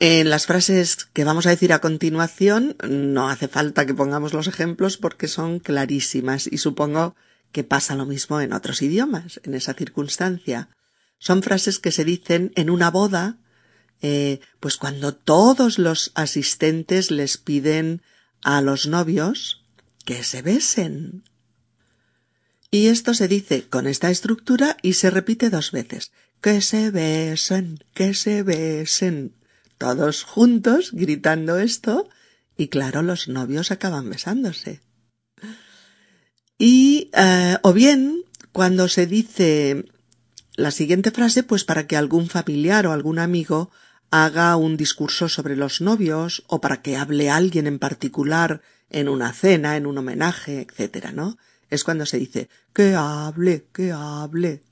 En 0.00 0.28
las 0.28 0.46
frases 0.46 1.04
que 1.12 1.24
vamos 1.24 1.46
a 1.46 1.50
decir 1.50 1.72
a 1.72 1.80
continuación 1.80 2.76
no 2.88 3.30
hace 3.30 3.48
falta 3.48 3.86
que 3.86 3.94
pongamos 3.94 4.32
los 4.32 4.48
ejemplos 4.48 4.96
porque 4.96 5.28
son 5.28 5.60
clarísimas 5.60 6.48
y 6.50 6.58
supongo 6.58 7.14
que 7.52 7.62
pasa 7.62 7.94
lo 7.94 8.04
mismo 8.04 8.40
en 8.40 8.52
otros 8.52 8.82
idiomas, 8.82 9.40
en 9.44 9.54
esa 9.54 9.74
circunstancia. 9.74 10.68
Son 11.18 11.42
frases 11.42 11.78
que 11.78 11.92
se 11.92 12.04
dicen 12.04 12.52
en 12.56 12.70
una 12.70 12.90
boda, 12.90 13.38
eh, 14.02 14.40
pues 14.58 14.76
cuando 14.76 15.14
todos 15.14 15.78
los 15.78 16.10
asistentes 16.16 17.12
les 17.12 17.38
piden 17.38 18.02
a 18.42 18.60
los 18.60 18.88
novios 18.88 19.64
que 20.04 20.24
se 20.24 20.42
besen. 20.42 21.22
Y 22.72 22.88
esto 22.88 23.14
se 23.14 23.28
dice 23.28 23.68
con 23.68 23.86
esta 23.86 24.10
estructura 24.10 24.76
y 24.82 24.94
se 24.94 25.08
repite 25.08 25.48
dos 25.48 25.70
veces 25.70 26.10
que 26.44 26.60
se 26.60 26.90
besen, 26.90 27.78
que 27.94 28.12
se 28.12 28.42
besen. 28.42 29.34
Todos 29.78 30.24
juntos 30.24 30.90
gritando 30.92 31.58
esto 31.58 32.10
y 32.58 32.68
claro, 32.68 33.00
los 33.00 33.28
novios 33.28 33.70
acaban 33.70 34.10
besándose. 34.10 34.82
Y, 36.58 37.10
eh, 37.14 37.56
o 37.62 37.72
bien, 37.72 38.24
cuando 38.52 38.88
se 38.88 39.06
dice 39.06 39.86
la 40.54 40.70
siguiente 40.70 41.12
frase, 41.12 41.44
pues 41.44 41.64
para 41.64 41.86
que 41.86 41.96
algún 41.96 42.28
familiar 42.28 42.86
o 42.86 42.92
algún 42.92 43.20
amigo 43.20 43.70
haga 44.10 44.54
un 44.56 44.76
discurso 44.76 45.30
sobre 45.30 45.56
los 45.56 45.80
novios 45.80 46.44
o 46.46 46.60
para 46.60 46.82
que 46.82 46.98
hable 46.98 47.30
alguien 47.30 47.66
en 47.66 47.78
particular 47.78 48.60
en 48.90 49.08
una 49.08 49.32
cena, 49.32 49.78
en 49.78 49.86
un 49.86 49.96
homenaje, 49.96 50.60
etcétera, 50.60 51.10
¿no? 51.10 51.38
Es 51.70 51.84
cuando 51.84 52.04
se 52.04 52.18
dice 52.18 52.50
que 52.74 52.94
hable, 52.94 53.64
que 53.72 53.92
hable. 53.92 54.62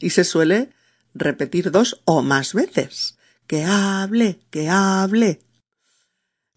Y 0.00 0.10
se 0.10 0.24
suele 0.24 0.74
repetir 1.18 1.70
dos 1.70 2.00
o 2.04 2.22
más 2.22 2.54
veces. 2.54 3.18
Que 3.46 3.64
hable, 3.64 4.40
que 4.50 4.68
hable. 4.68 5.40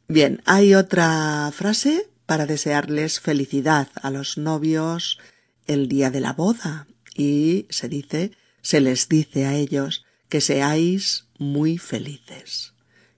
Bien, 0.08 0.42
hay 0.46 0.74
otra 0.74 1.52
frase 1.54 2.10
para 2.26 2.46
desearles 2.46 3.20
felicidad 3.20 3.90
a 4.02 4.10
los 4.10 4.38
novios 4.38 5.20
el 5.68 5.88
día 5.88 6.10
de 6.10 6.20
la 6.20 6.34
boda 6.34 6.88
y 7.16 7.68
se 7.70 7.90
dice, 7.90 8.32
se 8.62 8.82
les 8.82 9.10
dice 9.10 9.46
a 9.46 9.56
ellos 9.56 10.06
que 10.30 10.42
seáis 10.42 11.28
muy 11.38 11.78
felices, 11.78 12.74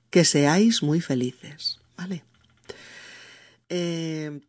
que 0.10 0.25
seáis 0.25 0.84
muy 0.84 1.01
felices, 1.01 1.80
¿vale? 1.97 2.23
Eh, 3.69 4.41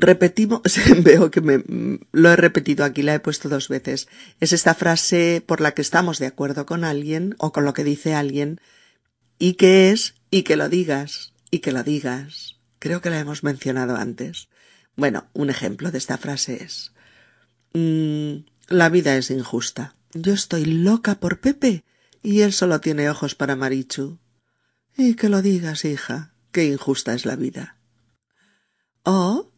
repetimos, 0.00 0.62
veo 1.02 1.30
que 1.30 1.40
me, 1.40 1.62
lo 2.12 2.30
he 2.30 2.36
repetido 2.36 2.84
aquí, 2.84 3.02
la 3.02 3.14
he 3.14 3.20
puesto 3.20 3.48
dos 3.48 3.68
veces. 3.68 4.08
Es 4.40 4.52
esta 4.52 4.74
frase 4.74 5.42
por 5.44 5.60
la 5.60 5.72
que 5.72 5.82
estamos 5.82 6.18
de 6.18 6.26
acuerdo 6.26 6.66
con 6.66 6.84
alguien 6.84 7.34
o 7.38 7.52
con 7.52 7.64
lo 7.64 7.74
que 7.74 7.84
dice 7.84 8.14
alguien 8.14 8.60
y 9.38 9.54
que 9.54 9.90
es 9.90 10.14
y 10.30 10.42
que 10.42 10.56
lo 10.56 10.68
digas 10.68 11.34
y 11.50 11.58
que 11.60 11.72
lo 11.72 11.82
digas. 11.82 12.56
Creo 12.78 13.00
que 13.00 13.10
la 13.10 13.18
hemos 13.18 13.44
mencionado 13.44 13.96
antes. 13.96 14.48
Bueno, 14.96 15.26
un 15.34 15.50
ejemplo 15.50 15.90
de 15.90 15.98
esta 15.98 16.16
frase 16.16 16.62
es 16.62 16.92
mm, 17.74 18.46
la 18.68 18.88
vida 18.88 19.16
es 19.16 19.30
injusta. 19.30 19.94
Yo 20.12 20.32
estoy 20.32 20.64
loca 20.64 21.16
por 21.16 21.40
Pepe 21.40 21.84
y 22.22 22.40
él 22.40 22.52
solo 22.52 22.80
tiene 22.80 23.10
ojos 23.10 23.34
para 23.34 23.56
Marichu. 23.56 24.18
Y 24.96 25.14
que 25.14 25.28
lo 25.28 25.42
digas, 25.42 25.84
hija, 25.84 26.32
qué 26.52 26.64
injusta 26.64 27.12
es 27.12 27.26
la 27.26 27.36
vida. 27.36 27.76
O 29.02 29.52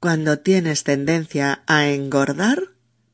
cuando 0.00 0.38
tienes 0.38 0.82
tendencia 0.82 1.62
a 1.66 1.88
engordar, 1.88 2.70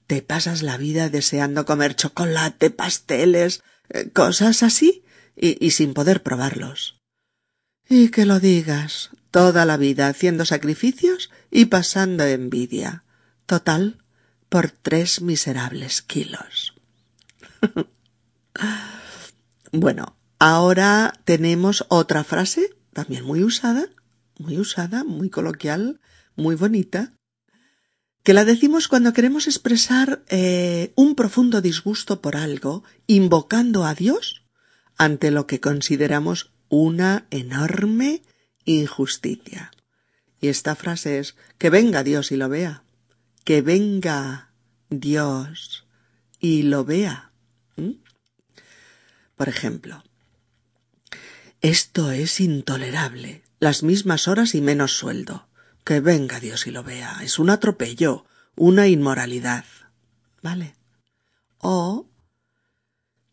te 0.07 0.22
pasas 0.22 0.62
la 0.62 0.77
vida 0.77 1.09
deseando 1.09 1.66
comer 1.66 1.96
chocolate, 1.96 2.70
pasteles, 2.70 3.64
eh, 3.88 4.11
cosas 4.11 4.62
así, 4.62 5.05
y, 5.35 5.64
y 5.64 5.72
sin 5.72 5.94
poder 5.94 6.22
probarlos. 6.22 7.01
Y 7.88 8.11
que 8.11 8.25
lo 8.25 8.38
digas, 8.38 9.11
toda 9.33 9.64
la 9.64 9.77
vida 9.77 10.07
haciendo 10.07 10.44
sacrificios 10.44 11.31
y 11.51 11.66
pasando 11.66 12.25
envidia. 12.25 13.05
Total, 13.46 13.99
por 14.49 14.70
tres 14.70 15.20
miserables 15.20 16.03
kilos. 16.03 16.75
bueno, 19.72 20.16
ahora 20.38 21.12
tenemos 21.25 21.85
otra 21.88 22.22
frase, 22.22 22.70
también 22.92 23.25
muy 23.25 23.42
usada, 23.42 23.88
muy 24.38 24.59
usada, 24.59 25.05
muy 25.05 25.31
coloquial, 25.31 26.01
muy 26.37 26.55
bonita, 26.55 27.12
que 28.22 28.35
la 28.35 28.44
decimos 28.44 28.88
cuando 28.88 29.12
queremos 29.12 29.46
expresar 29.46 30.25
eh, 30.29 30.92
un 30.96 31.14
profundo 31.14 31.61
disgusto 31.61 32.20
por 32.20 32.37
algo, 32.37 32.83
invocando 33.07 33.85
a 33.85 33.94
Dios 33.94 34.42
ante 34.96 35.31
lo 35.31 35.46
que 35.46 35.61
consideramos 35.61 36.53
una 36.68 37.27
enorme 37.31 38.22
injusticia. 38.64 39.70
Y 40.40 40.49
esta 40.49 40.75
frase 40.75 41.18
es 41.18 41.37
que 41.59 41.70
venga 41.70 42.03
Dios 42.03 42.33
y 42.33 42.37
lo 42.37 42.49
vea, 42.49 42.83
que 43.44 43.62
venga 43.62 44.51
Dios 44.90 45.87
y 46.40 46.62
lo 46.62 46.85
vea. 46.85 47.33
Por 49.37 49.49
ejemplo, 49.49 50.03
esto 51.61 52.11
es 52.11 52.40
intolerable, 52.40 53.42
las 53.61 53.83
mismas 53.83 54.29
horas 54.29 54.55
y 54.55 54.61
menos 54.61 54.96
sueldo. 54.96 55.49
Que 55.87 56.01
venga 56.01 56.40
Dios 56.40 56.66
y 56.66 56.72
lo 56.72 56.83
vea. 56.83 57.20
Es 57.22 57.38
un 57.38 57.49
atropello, 57.49 58.27
una 58.57 58.88
inmoralidad. 58.88 59.64
¿Vale? 60.42 60.75
O... 61.59 62.09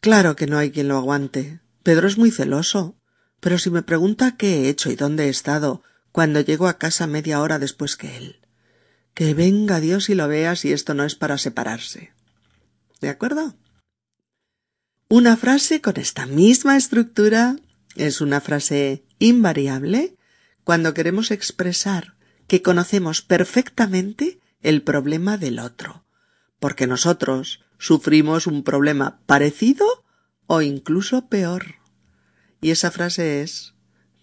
Claro 0.02 0.36
que 0.36 0.46
no 0.46 0.60
hay 0.60 0.70
quien 0.70 0.88
lo 0.88 0.98
aguante. 0.98 1.62
Pedro 1.82 2.08
es 2.08 2.20
muy 2.20 2.30
celoso. 2.30 2.96
Pero 3.40 3.58
si 3.58 3.72
me 3.72 3.82
pregunta 3.82 4.38
qué 4.38 4.54
he 4.54 4.70
hecho 4.70 4.92
y 4.92 4.96
dónde 4.96 5.26
he 5.26 5.30
estado, 5.30 5.82
cuando 6.12 6.42
llego 6.42 6.68
a 6.68 6.78
casa 6.78 7.08
media 7.08 7.42
hora 7.42 7.58
después 7.58 7.98
que 7.98 8.18
él. 8.18 8.40
Que 9.16 9.34
venga 9.34 9.80
Dios 9.80 10.10
y 10.10 10.14
lo 10.14 10.28
vea 10.28 10.56
si 10.56 10.74
esto 10.74 10.94
no 10.94 11.06
es 11.06 11.16
para 11.16 11.40
separarse. 11.40 12.14
¿De 13.02 13.10
acuerdo? 13.10 13.56
Una 15.10 15.38
frase 15.38 15.82
con 15.82 15.98
esta 15.98 16.28
misma 16.28 16.78
estructura 16.78 17.56
es 17.96 18.22
una 18.22 18.42
frase 18.42 19.04
invariable 19.18 20.16
cuando 20.64 20.94
queremos 20.94 21.32
expresar 21.32 22.14
que 22.48 22.62
conocemos 22.62 23.22
perfectamente 23.22 24.40
el 24.62 24.82
problema 24.82 25.38
del 25.38 25.60
otro, 25.60 26.06
porque 26.60 26.88
nosotros 26.88 27.62
sufrimos 27.78 28.48
un 28.48 28.64
problema 28.64 29.20
parecido 29.26 29.86
o 30.48 30.62
incluso 30.62 31.28
peor. 31.28 31.76
Y 32.62 32.72
esa 32.72 32.92
frase 32.92 33.42
es 33.42 33.74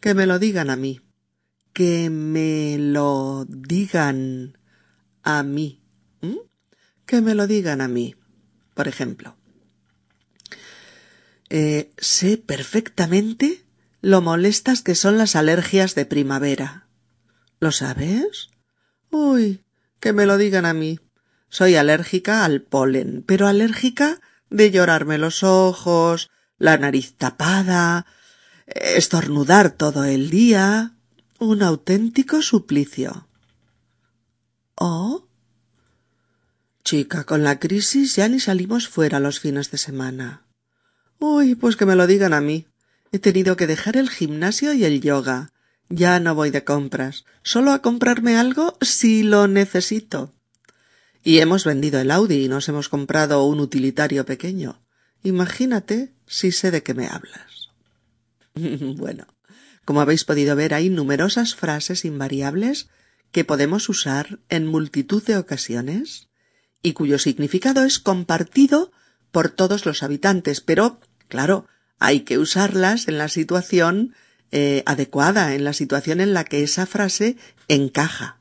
que 0.01 0.15
me 0.15 0.27
lo 0.27 0.39
digan 0.39 0.71
a 0.71 0.77
mí, 0.77 1.01
que 1.73 2.11
me 2.11 2.79
lo 2.79 3.45
digan 3.47 4.59
a 5.23 5.43
mí, 5.43 5.83
que 7.07 7.21
me 7.21 7.35
lo 7.35 7.47
digan 7.47 7.81
a 7.81 7.89
mí. 7.89 8.15
Por 8.75 8.89
ejemplo, 8.89 9.37
eh, 11.51 11.91
sé 11.99 12.39
perfectamente 12.39 13.65
lo 14.01 14.23
molestas 14.23 14.83
que 14.83 14.95
son 14.95 15.19
las 15.19 15.37
alergias 15.37 15.95
de 15.95 16.07
primavera. 16.07 16.87
¿Lo 17.61 17.73
sabes? 17.73 18.49
Uy, 19.11 19.63
que 20.01 20.15
me 20.15 20.25
lo 20.25 20.39
digan 20.39 20.65
a 20.65 20.73
mí. 20.73 20.99
Soy 21.51 21.77
alérgica 21.77 22.45
al 22.45 22.63
polen, 22.63 23.23
pero 23.27 23.47
alérgica 23.47 24.21
de 24.49 24.71
llorarme 24.71 25.19
los 25.19 25.43
ojos, 25.43 26.31
la 26.59 26.79
nariz 26.79 27.15
tapada, 27.17 28.07
estornudar 28.67 29.73
todo 29.73 30.05
el 30.05 30.31
día. 30.31 30.95
Un 31.39 31.63
auténtico 31.63 32.43
suplicio. 32.43 33.29
¿Oh? 34.75 35.27
Chica, 36.85 37.25
con 37.25 37.45
la 37.45 37.59
crisis 37.59 38.17
ya 38.17 38.29
ni 38.29 38.41
salimos 38.41 38.89
fuera 38.89 39.21
los 39.21 39.39
fines 39.39 39.71
de 39.71 39.79
semana. 39.79 40.47
Uy, 41.19 41.55
pues 41.55 41.77
que 41.77 41.87
me 41.87 41.97
lo 41.97 42.07
digan 42.07 42.33
a 42.33 42.41
mí. 42.41 42.67
He 43.13 43.19
tenido 43.19 43.57
que 43.57 43.67
dejar 43.67 43.97
el 43.97 44.09
gimnasio 44.09 44.73
y 44.73 44.85
el 44.85 45.01
yoga. 45.01 45.53
Ya 45.91 46.21
no 46.21 46.37
voy 46.37 46.51
de 46.51 46.63
compras, 46.63 47.25
solo 47.43 47.73
a 47.73 47.83
comprarme 47.83 48.37
algo 48.37 48.79
si 48.81 49.25
lo 49.25 49.49
necesito. 49.49 50.33
Y 51.25 51.41
hemos 51.41 51.65
vendido 51.65 52.01
el 52.01 52.13
Audi 52.13 52.45
y 52.45 52.49
nos 52.49 52.69
hemos 52.69 52.89
comprado 52.89 53.45
un 53.45 53.59
utilitario 53.59 54.25
pequeño. 54.25 54.81
Imagínate 55.25 56.15
si 56.27 56.53
sé 56.53 56.71
de 56.71 56.85
qué 56.85 56.95
me 56.95 57.09
hablas. 57.09 57.71
bueno, 58.55 59.27
como 59.85 60.01
habéis 60.01 60.25
podido 60.25 60.55
ver, 60.55 60.75
hay 60.75 60.91
numerosas 60.91 61.57
frases 61.57 62.05
invariables 62.05 62.89
que 63.33 63.45
podemos 63.45 63.89
usar 63.89 64.39
en 64.49 64.67
multitud 64.67 65.25
de 65.25 65.39
ocasiones 65.39 66.29
y 66.83 66.93
cuyo 66.93 67.19
significado 67.19 67.85
es 67.85 67.99
compartido 67.99 68.93
por 69.33 69.51
todos 69.51 69.87
los 69.87 70.05
habitantes, 70.05 70.61
pero, 70.61 71.01
claro, 71.27 71.67
hay 71.99 72.21
que 72.21 72.39
usarlas 72.39 73.09
en 73.09 73.19
la 73.19 73.29
situación 73.29 74.15
eh, 74.53 74.83
adecuada, 74.87 75.55
en 75.55 75.65
la 75.65 75.73
situación 75.73 76.21
en 76.21 76.35
la 76.35 76.45
que 76.45 76.63
esa 76.63 76.87
frase 76.87 77.37
encaja, 77.69 78.41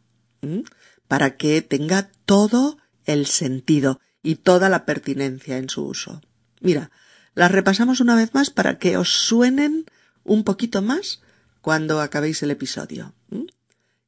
para 1.07 1.37
que 1.37 1.61
tenga 1.61 2.09
todo 2.25 2.77
el 3.05 3.25
sentido 3.27 3.99
y 4.23 4.35
toda 4.35 4.69
la 4.69 4.85
pertinencia 4.85 5.57
en 5.57 5.69
su 5.69 5.85
uso. 5.85 6.21
Mira, 6.61 6.91
las 7.35 7.51
repasamos 7.51 7.99
una 7.99 8.15
vez 8.15 8.33
más 8.33 8.49
para 8.49 8.79
que 8.79 8.97
os 8.97 9.09
suenen 9.09 9.85
un 10.23 10.43
poquito 10.43 10.81
más 10.81 11.21
cuando 11.61 12.01
acabéis 12.01 12.43
el 12.43 12.51
episodio. 12.51 13.13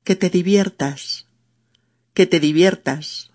Que 0.03 0.15
te 0.15 0.29
diviertas, 0.29 1.27
que 2.13 2.25
te 2.25 2.39
diviertas, 2.39 3.31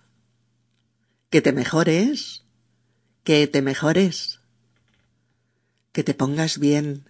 que 1.31 1.41
te 1.41 1.53
mejores, 1.53 2.45
que 3.25 3.47
te 3.47 3.63
mejores, 3.63 4.41
que 5.93 6.05
te 6.05 6.15
pongas 6.15 6.59
bien, 6.59 7.09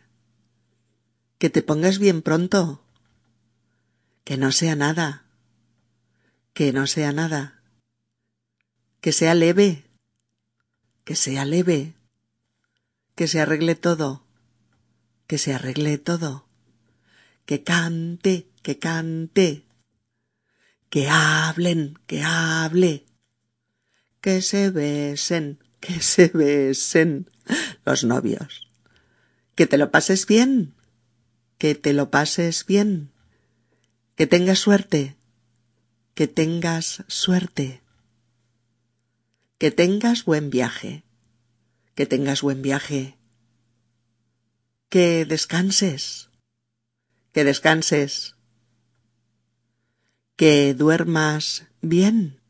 que 1.38 1.50
te 1.50 1.62
pongas 1.62 1.98
bien 1.98 2.22
pronto. 2.22 2.82
Que 4.24 4.36
no 4.36 4.52
sea 4.52 4.74
nada. 4.74 5.24
Que 6.52 6.72
no 6.72 6.86
sea 6.86 7.12
nada. 7.12 7.60
Que 9.00 9.12
sea 9.12 9.34
leve. 9.34 9.84
Que 11.04 11.14
sea 11.14 11.44
leve. 11.44 11.94
Que 13.14 13.28
se 13.28 13.40
arregle 13.40 13.74
todo. 13.74 14.24
Que 15.26 15.38
se 15.38 15.54
arregle 15.54 15.98
todo. 15.98 16.48
Que 17.44 17.62
cante, 17.62 18.48
que 18.62 18.78
cante. 18.78 19.66
Que 20.88 21.08
hablen, 21.08 21.98
que 22.06 22.22
hable. 22.22 23.04
Que 24.20 24.40
se 24.42 24.70
besen, 24.70 25.62
que 25.80 26.00
se 26.00 26.28
besen 26.28 27.30
los 27.84 28.02
novios. 28.04 28.68
Que 29.54 29.66
te 29.66 29.78
lo 29.78 29.90
pases 29.90 30.26
bien 30.26 30.75
que 31.58 31.74
te 31.74 31.92
lo 31.92 32.10
pases 32.10 32.66
bien, 32.66 33.10
que 34.14 34.26
tengas 34.26 34.58
suerte, 34.58 35.16
que 36.14 36.28
tengas 36.28 37.04
suerte, 37.08 37.82
que 39.58 39.70
tengas 39.70 40.24
buen 40.24 40.50
viaje, 40.50 41.04
que 41.94 42.06
tengas 42.06 42.42
buen 42.42 42.62
viaje, 42.62 43.16
que 44.88 45.24
descanses, 45.24 46.30
que 47.32 47.44
descanses, 47.44 48.36
Que 50.36 50.74
duermas 50.74 51.66
bien. 51.80 52.42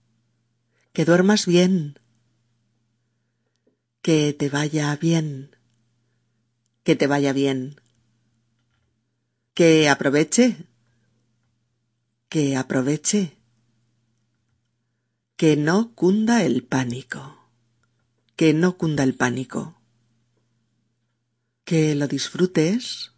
Que 0.92 1.04
duermas 1.04 1.46
bien. 1.46 2.00
Que 4.02 4.32
te 4.32 4.48
vaya 4.48 4.96
bien. 4.96 5.54
Que 6.82 6.96
te 6.96 7.06
vaya 7.06 7.32
bien. 7.32 7.80
Que 9.56 9.88
aproveche. 9.88 10.66
Que 12.28 12.58
aproveche. 12.58 13.38
Que 15.38 15.56
no 15.56 15.94
cunda 15.94 16.44
el 16.44 16.62
pánico. 16.62 17.48
Que 18.36 18.52
no 18.52 18.76
cunda 18.76 19.02
el 19.02 19.14
pánico. 19.14 19.80
Que 21.64 21.94
lo 21.94 22.06
disfrutes. 22.06 23.12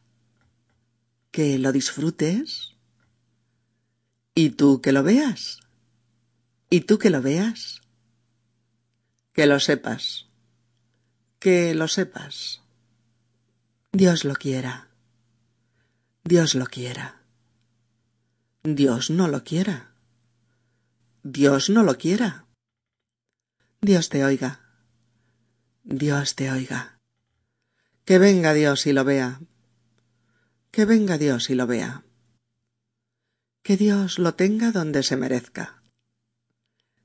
Que 1.33 1.59
lo 1.59 1.73
disfrutes. 1.73 2.77
Y 4.33 4.51
tú 4.51 4.81
que 4.81 4.93
lo 4.93 5.03
veas. 5.03 5.59
Y 6.71 6.83
tú 6.83 7.01
que 7.01 7.11
lo 7.11 7.21
veas. 7.21 7.81
Que 9.33 9.47
lo 9.47 9.59
sepas. 9.59 10.29
Que 11.41 11.75
lo 11.75 11.89
sepas. 11.89 12.63
Dios 13.91 14.25
lo 14.25 14.35
quiera. 14.35 14.88
Dios 16.31 16.55
lo 16.55 16.67
quiera. 16.67 17.23
Dios 18.63 19.09
no 19.09 19.29
lo 19.29 19.45
quiera. 19.45 19.95
Dios 21.23 21.71
no 21.71 21.83
lo 21.83 21.97
quiera. 21.97 22.45
Dios 23.81 24.11
te 24.11 24.23
oiga. 24.23 24.61
Dios 25.85 26.35
te 26.35 26.53
oiga. 26.53 26.99
Que 28.05 28.19
venga 28.19 28.53
Dios 28.53 28.87
y 28.87 28.93
lo 28.93 29.05
vea. 29.07 29.41
Que 30.71 30.85
venga 30.85 31.17
Dios 31.17 31.49
y 31.49 31.55
lo 31.55 31.67
vea. 31.67 32.05
Que 33.63 33.79
Dios 33.79 34.19
lo 34.19 34.35
tenga 34.35 34.71
donde 34.71 35.03
se 35.03 35.17
merezca. 35.17 35.83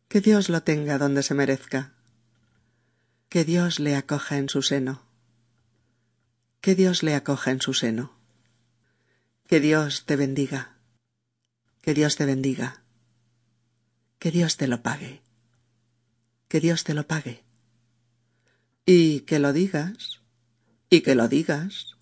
Que 0.10 0.20
Dios 0.20 0.50
lo 0.50 0.64
tenga 0.64 0.98
donde 0.98 1.24
se 1.24 1.34
merezca. 1.34 1.94
Que 3.30 3.46
Dios 3.46 3.80
le 3.80 3.96
acoja 3.96 4.38
en 4.38 4.50
su 4.50 4.62
seno. 4.62 5.02
Que 6.60 6.76
Dios 6.76 7.04
le 7.04 7.16
acoja 7.16 7.52
en 7.52 7.62
su 7.62 7.74
seno. 7.74 8.23
Que 9.48 9.60
Dios 9.60 10.06
te 10.06 10.16
bendiga. 10.16 10.78
Que 11.82 11.94
Dios 11.94 12.16
te 12.16 12.26
bendiga. 12.26 12.82
Que 14.18 14.32
Dios 14.32 14.56
te 14.56 14.68
lo 14.68 14.82
pague. 14.82 15.22
Que 16.48 16.62
Dios 16.62 16.86
te 16.86 16.94
lo 16.94 17.08
pague. 17.08 17.44
Y 18.86 19.22
que 19.22 19.40
lo 19.40 19.52
digas. 19.52 20.22
Y 20.90 21.02
que 21.02 21.14
lo 21.14 21.28
digas. 21.28 21.98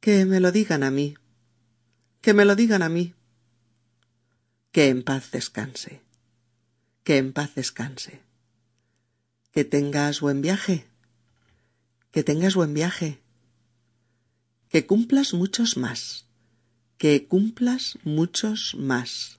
Que 0.00 0.26
me 0.26 0.40
lo 0.40 0.52
digan 0.52 0.82
a 0.82 0.90
mí. 0.90 1.16
Que 2.20 2.34
me 2.34 2.44
lo 2.44 2.54
digan 2.54 2.82
a 2.82 2.90
mí. 2.90 3.14
Que 4.72 4.88
en 4.88 5.02
paz 5.02 5.30
descanse. 5.30 6.02
Que 7.02 7.16
en 7.16 7.32
paz 7.32 7.54
descanse. 7.54 8.20
Que 9.52 9.64
tengas 9.64 10.20
buen 10.20 10.42
viaje. 10.42 10.86
Que 12.12 12.22
tengas 12.22 12.54
buen 12.54 12.74
viaje 12.74 13.23
que 14.74 14.86
cumplas 14.86 15.34
muchos 15.34 15.76
más, 15.76 16.26
que 16.98 17.28
cumplas 17.28 17.96
muchos 18.02 18.74
más, 18.74 19.38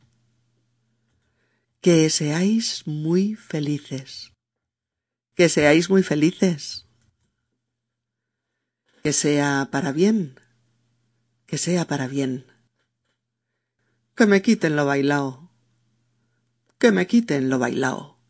que 1.82 2.10
seáis 2.10 2.88
muy 2.88 3.36
felices, 3.36 4.32
que 5.34 5.50
seáis 5.50 5.90
muy 5.90 6.04
felices, 6.04 6.86
que 9.04 9.12
sea 9.12 9.68
para 9.74 9.92
bien, 9.92 10.40
que 11.48 11.58
sea 11.58 11.84
para 11.86 12.08
bien, 12.08 12.46
que 14.16 14.28
me 14.28 14.42
quiten 14.42 14.78
lo 14.78 14.86
bailao, 14.86 15.52
que 16.78 16.94
me 16.94 17.08
quiten 17.08 17.50
lo 17.50 17.60
bailao, 17.60 18.22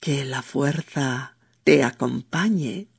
que 0.00 0.24
la 0.24 0.40
fuerza 0.40 1.36
te 1.64 1.84
acompañe 1.84 2.93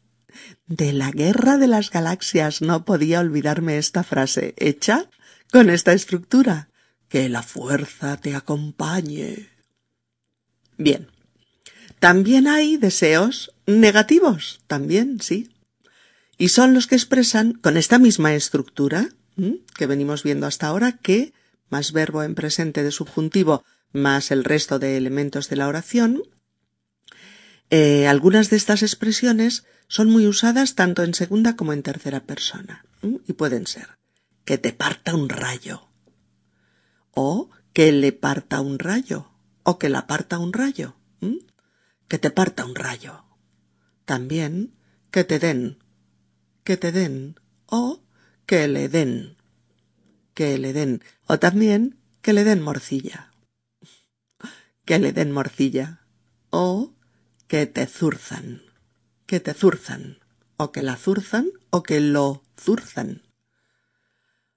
de 0.67 0.93
la 0.93 1.11
Guerra 1.11 1.57
de 1.57 1.67
las 1.67 1.89
Galaxias 1.89 2.61
no 2.61 2.85
podía 2.85 3.19
olvidarme 3.19 3.77
esta 3.77 4.03
frase 4.03 4.53
hecha 4.57 5.09
con 5.51 5.69
esta 5.69 5.93
estructura. 5.93 6.69
Que 7.07 7.29
la 7.29 7.43
fuerza 7.43 8.17
te 8.17 8.35
acompañe. 8.35 9.49
Bien. 10.77 11.07
También 11.99 12.47
hay 12.47 12.77
deseos 12.77 13.53
negativos, 13.65 14.59
también, 14.67 15.21
sí. 15.21 15.49
Y 16.37 16.49
son 16.49 16.73
los 16.73 16.87
que 16.87 16.95
expresan 16.95 17.53
con 17.53 17.77
esta 17.77 17.99
misma 17.99 18.33
estructura 18.33 19.09
que 19.75 19.85
venimos 19.85 20.23
viendo 20.23 20.47
hasta 20.47 20.67
ahora 20.67 20.93
que 20.93 21.33
más 21.69 21.91
verbo 21.91 22.23
en 22.23 22.35
presente 22.35 22.83
de 22.83 22.91
subjuntivo 22.91 23.63
más 23.91 24.31
el 24.31 24.43
resto 24.43 24.79
de 24.79 24.97
elementos 24.97 25.49
de 25.49 25.55
la 25.55 25.67
oración. 25.67 26.23
Eh, 27.69 28.07
algunas 28.07 28.49
de 28.49 28.57
estas 28.57 28.83
expresiones 28.83 29.65
son 29.87 30.09
muy 30.09 30.27
usadas 30.27 30.75
tanto 30.75 31.03
en 31.03 31.13
segunda 31.13 31.55
como 31.55 31.73
en 31.73 31.83
tercera 31.83 32.21
persona. 32.21 32.85
Y 33.01 33.33
pueden 33.33 33.67
ser 33.67 33.97
que 34.43 34.57
te 34.57 34.73
parta 34.73 35.13
un 35.13 35.29
rayo. 35.29 35.89
O 37.11 37.49
que 37.73 37.91
le 37.91 38.11
parta 38.11 38.61
un 38.61 38.79
rayo. 38.79 39.31
O 39.63 39.77
que 39.77 39.89
la 39.89 40.07
parta 40.07 40.39
un 40.39 40.53
rayo. 40.53 40.95
Que 42.07 42.17
te 42.17 42.29
parta 42.31 42.65
un 42.65 42.75
rayo. 42.75 43.25
También 44.05 44.75
que 45.11 45.23
te 45.23 45.39
den. 45.39 45.83
Que 46.63 46.77
te 46.77 46.91
den. 46.91 47.39
O 47.67 48.03
que 48.45 48.67
le 48.67 48.89
den. 48.89 49.37
Que 50.33 50.57
le 50.57 50.73
den. 50.73 51.03
O 51.27 51.39
también 51.39 51.99
que 52.21 52.33
le 52.33 52.43
den 52.43 52.61
morcilla. 52.61 53.31
Que 54.83 54.99
le 54.99 55.13
den 55.13 55.31
morcilla. 55.31 56.01
O 56.49 56.93
que 57.47 57.65
te 57.65 57.85
zurzan 57.85 58.64
que 59.25 59.39
te 59.39 59.53
zurzan, 59.53 60.19
o 60.57 60.71
que 60.71 60.81
la 60.81 60.95
zurzan, 60.95 61.49
o 61.69 61.83
que 61.83 61.99
lo 61.99 62.43
zurzan. 62.57 63.23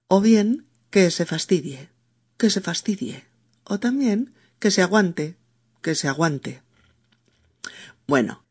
O 0.07 0.21
bien 0.21 0.67
que 0.89 1.11
se 1.11 1.25
fastidie, 1.25 1.89
que 2.37 2.49
se 2.49 2.61
fastidie, 2.61 3.25
o 3.63 3.79
también 3.79 4.33
que 4.59 4.71
se 4.71 4.81
aguante, 4.81 5.37
que 5.81 5.95
se 5.95 6.07
aguante. 6.07 6.63
Bueno, 8.07 8.43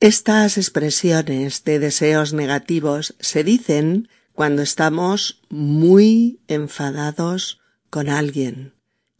estas 0.00 0.58
expresiones 0.58 1.64
de 1.64 1.78
deseos 1.78 2.32
negativos 2.32 3.14
se 3.20 3.44
dicen 3.44 4.08
cuando 4.32 4.62
estamos 4.62 5.40
muy 5.48 6.40
enfadados 6.48 7.60
con 7.88 8.10
alguien 8.10 8.74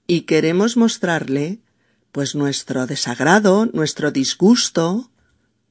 y 0.06 0.22
queremos 0.22 0.76
mostrarle 0.76 1.60
pues 2.12 2.34
nuestro 2.34 2.86
desagrado, 2.86 3.66
nuestro 3.66 4.10
disgusto, 4.10 5.10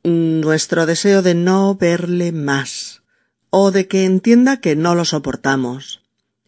nuestro 0.05 0.85
deseo 0.85 1.21
de 1.21 1.33
no 1.33 1.75
verle 1.75 2.31
más, 2.31 3.01
o 3.49 3.71
de 3.71 3.87
que 3.87 4.05
entienda 4.05 4.61
que 4.61 4.75
no 4.75 4.93
lo 4.93 5.03
soportamos, 5.03 6.03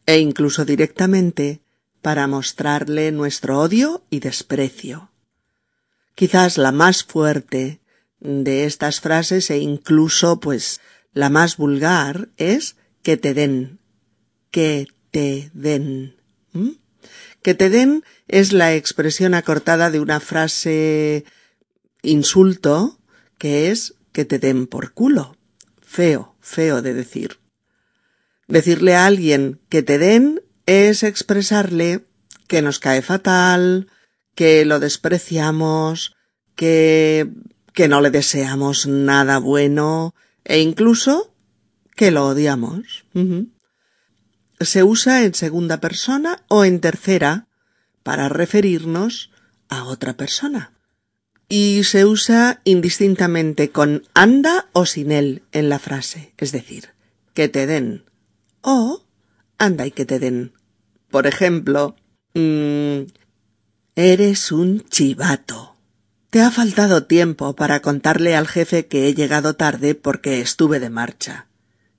e 0.06 0.20
incluso 0.20 0.64
directamente 0.64 1.62
para 2.02 2.28
mostrarle 2.28 3.12
nuestro 3.12 3.60
odio 3.60 4.04
y 4.10 4.20
desprecio. 4.20 5.12
Quizás 6.14 6.58
la 6.58 6.72
más 6.72 7.04
fuerte 7.04 7.80
de 8.20 8.66
estas 8.66 9.02
frases 9.02 9.50
e 9.50 9.58
incluso 9.58 10.40
pues 10.40 10.80
la 11.14 11.30
más 11.30 11.58
vulgar 11.58 12.30
es 12.38 12.76
que 13.02 13.18
te 13.18 13.34
den, 13.34 13.80
que 14.52 14.88
te 15.12 15.50
den. 15.54 16.16
Que 17.42 17.54
te 17.56 17.70
den 17.70 18.04
es 18.28 18.54
la 18.54 18.76
expresión 18.76 19.34
acortada 19.34 19.90
de 19.90 20.00
una 20.00 20.20
frase 20.20 21.26
insulto 22.04 22.97
que 23.38 23.72
es 23.72 23.96
que 24.12 24.26
te 24.26 24.40
den 24.40 24.68
por 24.68 24.94
culo. 24.94 25.38
Feo, 25.82 26.36
feo 26.40 26.82
de 26.82 26.94
decir. 26.94 27.40
Decirle 28.48 28.96
a 28.96 29.06
alguien 29.06 29.60
que 29.70 29.84
te 29.84 29.98
den 29.98 30.42
es 30.66 31.04
expresarle 31.04 32.06
que 32.48 32.62
nos 32.62 32.80
cae 32.80 33.02
fatal, 33.02 33.88
que 34.36 34.66
lo 34.66 34.80
despreciamos, 34.80 36.16
que 36.56 37.30
que 37.78 37.88
no 37.88 38.02
le 38.02 38.10
deseamos 38.10 38.88
nada 38.88 39.38
bueno 39.38 40.16
e 40.44 40.62
incluso 40.62 41.32
que 41.96 42.10
lo 42.10 42.26
odiamos. 42.26 43.06
Se 44.60 44.82
usa 44.82 45.24
en 45.24 45.36
segunda 45.36 45.80
persona 45.80 46.44
o 46.48 46.66
en 46.66 46.80
tercera 46.80 47.48
para 48.02 48.30
referirnos 48.30 49.30
a 49.70 49.84
otra 49.84 50.18
persona 50.18 50.77
y 51.50 51.84
se 51.84 52.06
usa 52.06 52.62
indistintamente 52.64 53.70
con 53.70 54.04
anda 54.14 54.68
o 54.74 54.86
sin 54.86 55.12
él 55.12 55.44
en 55.52 55.70
la 55.70 55.80
frase, 55.80 56.34
es 56.38 56.52
decir, 56.52 56.90
que 57.34 57.48
te 57.48 57.66
den 57.66 58.04
o 58.62 59.06
anda 59.58 59.86
y 59.86 59.92
que 59.92 60.06
te 60.06 60.20
den. 60.20 60.54
Por 61.10 61.26
ejemplo, 61.26 61.96
mmm, 62.34 63.04
eres 63.96 64.52
un 64.52 64.82
chivato. 64.90 65.78
Te 66.30 66.42
ha 66.42 66.52
faltado 66.52 67.06
tiempo 67.06 67.56
para 67.56 67.82
contarle 67.82 68.36
al 68.36 68.48
jefe 68.48 68.88
que 68.88 69.08
he 69.08 69.14
llegado 69.14 69.56
tarde 69.56 69.96
porque 69.96 70.42
estuve 70.42 70.80
de 70.80 70.90
marcha. 70.90 71.48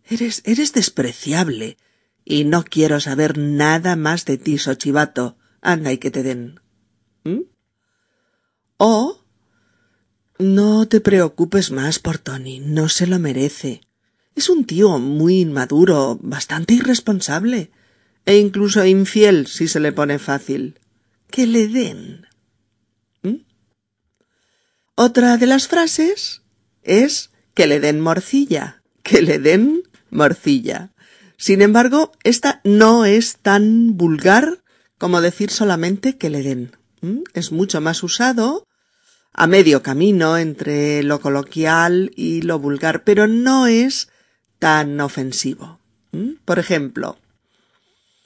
Eres, 0.04 0.42
eres 0.44 0.74
despreciable 0.74 1.78
y 2.24 2.44
no 2.44 2.62
quiero 2.62 3.00
saber 3.00 3.38
nada 3.38 3.96
más 3.96 4.26
de 4.26 4.36
ti, 4.36 4.58
Sochivato. 4.58 5.38
Anda 5.62 5.92
y 5.92 5.98
que 5.98 6.10
te 6.10 6.22
den. 6.22 6.60
¿Mm? 7.24 7.40
O 8.76 9.24
no 10.38 10.86
te 10.86 11.00
preocupes 11.00 11.70
más 11.70 11.98
por 11.98 12.18
Tony, 12.18 12.60
no 12.60 12.88
se 12.88 13.06
lo 13.06 13.18
merece. 13.18 13.82
Es 14.34 14.48
un 14.48 14.64
tío 14.64 14.98
muy 14.98 15.40
inmaduro, 15.40 16.18
bastante 16.22 16.74
irresponsable, 16.74 17.70
e 18.24 18.38
incluso 18.38 18.84
infiel 18.84 19.46
si 19.46 19.66
se 19.66 19.80
le 19.80 19.92
pone 19.92 20.18
fácil. 20.18 20.78
Que 21.30 21.46
le 21.46 21.66
den. 21.68 22.26
¿Mm? 23.22 23.42
Otra 24.94 25.36
de 25.38 25.46
las 25.46 25.66
frases 25.66 26.42
es 26.82 27.30
que 27.54 27.66
le 27.66 27.80
den 27.80 28.00
morcilla, 28.00 28.82
que 29.02 29.22
le 29.22 29.38
den 29.38 29.82
morcilla. 30.10 30.92
Sin 31.36 31.62
embargo, 31.62 32.12
esta 32.22 32.60
no 32.64 33.04
es 33.04 33.38
tan 33.38 33.96
vulgar 33.96 34.62
como 34.98 35.20
decir 35.20 35.50
solamente 35.50 36.16
que 36.16 36.30
le 36.30 36.42
den. 36.42 36.76
Es 37.34 37.52
mucho 37.52 37.80
más 37.80 38.02
usado 38.02 38.67
a 39.40 39.46
medio 39.46 39.84
camino 39.84 40.36
entre 40.36 41.04
lo 41.04 41.20
coloquial 41.20 42.10
y 42.16 42.42
lo 42.42 42.58
vulgar, 42.58 43.04
pero 43.04 43.28
no 43.28 43.68
es 43.68 44.08
tan 44.58 45.00
ofensivo. 45.00 45.78
Por 46.44 46.58
ejemplo, 46.58 47.18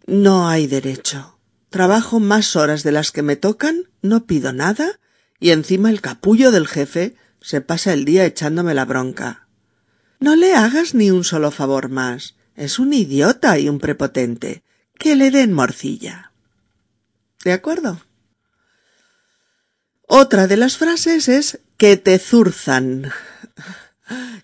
no 0.06 0.48
hay 0.48 0.66
derecho. 0.66 1.38
Trabajo 1.68 2.18
más 2.18 2.56
horas 2.56 2.82
de 2.82 2.92
las 2.92 3.12
que 3.12 3.20
me 3.20 3.36
tocan, 3.36 3.90
no 4.00 4.24
pido 4.24 4.54
nada, 4.54 5.00
y 5.38 5.50
encima 5.50 5.90
el 5.90 6.00
capullo 6.00 6.50
del 6.50 6.66
jefe 6.66 7.14
se 7.42 7.60
pasa 7.60 7.92
el 7.92 8.06
día 8.06 8.24
echándome 8.24 8.72
la 8.72 8.86
bronca. 8.86 9.48
No 10.18 10.34
le 10.34 10.54
hagas 10.54 10.94
ni 10.94 11.10
un 11.10 11.24
solo 11.24 11.50
favor 11.50 11.90
más. 11.90 12.36
Es 12.56 12.78
un 12.78 12.94
idiota 12.94 13.58
y 13.58 13.68
un 13.68 13.80
prepotente. 13.80 14.62
Que 14.98 15.14
le 15.14 15.30
den 15.30 15.52
morcilla. 15.52 16.32
¿De 17.44 17.52
acuerdo? 17.52 18.00
Otra 20.14 20.46
de 20.46 20.58
las 20.58 20.76
frases 20.76 21.26
es 21.30 21.60
que 21.78 21.96
te 21.96 22.18
zurzan. 22.18 23.10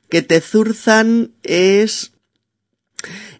Que 0.08 0.22
te 0.22 0.40
zurzan 0.40 1.34
es 1.42 2.12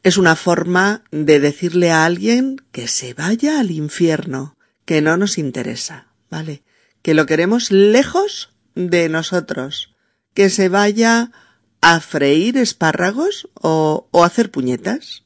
es 0.03 0.18
una 0.18 0.37
forma 0.37 1.05
de 1.11 1.41
decirle 1.41 1.91
a 1.91 2.05
alguien 2.05 2.57
que 2.70 2.87
se 2.87 3.14
vaya 3.14 3.59
al 3.59 3.70
infierno, 3.70 4.59
que 4.85 5.01
no 5.01 5.16
nos 5.16 5.39
interesa, 5.39 6.09
¿vale? 6.29 6.64
Que 7.01 7.14
lo 7.14 7.24
queremos 7.24 7.70
lejos 7.70 8.51
de 8.74 9.09
nosotros, 9.09 9.95
que 10.35 10.51
se 10.51 10.68
vaya 10.68 11.33
a 11.81 11.99
freír 12.01 12.59
espárragos 12.59 13.49
o, 13.55 14.07
hacer 14.22 14.51
puñetas. 14.51 15.24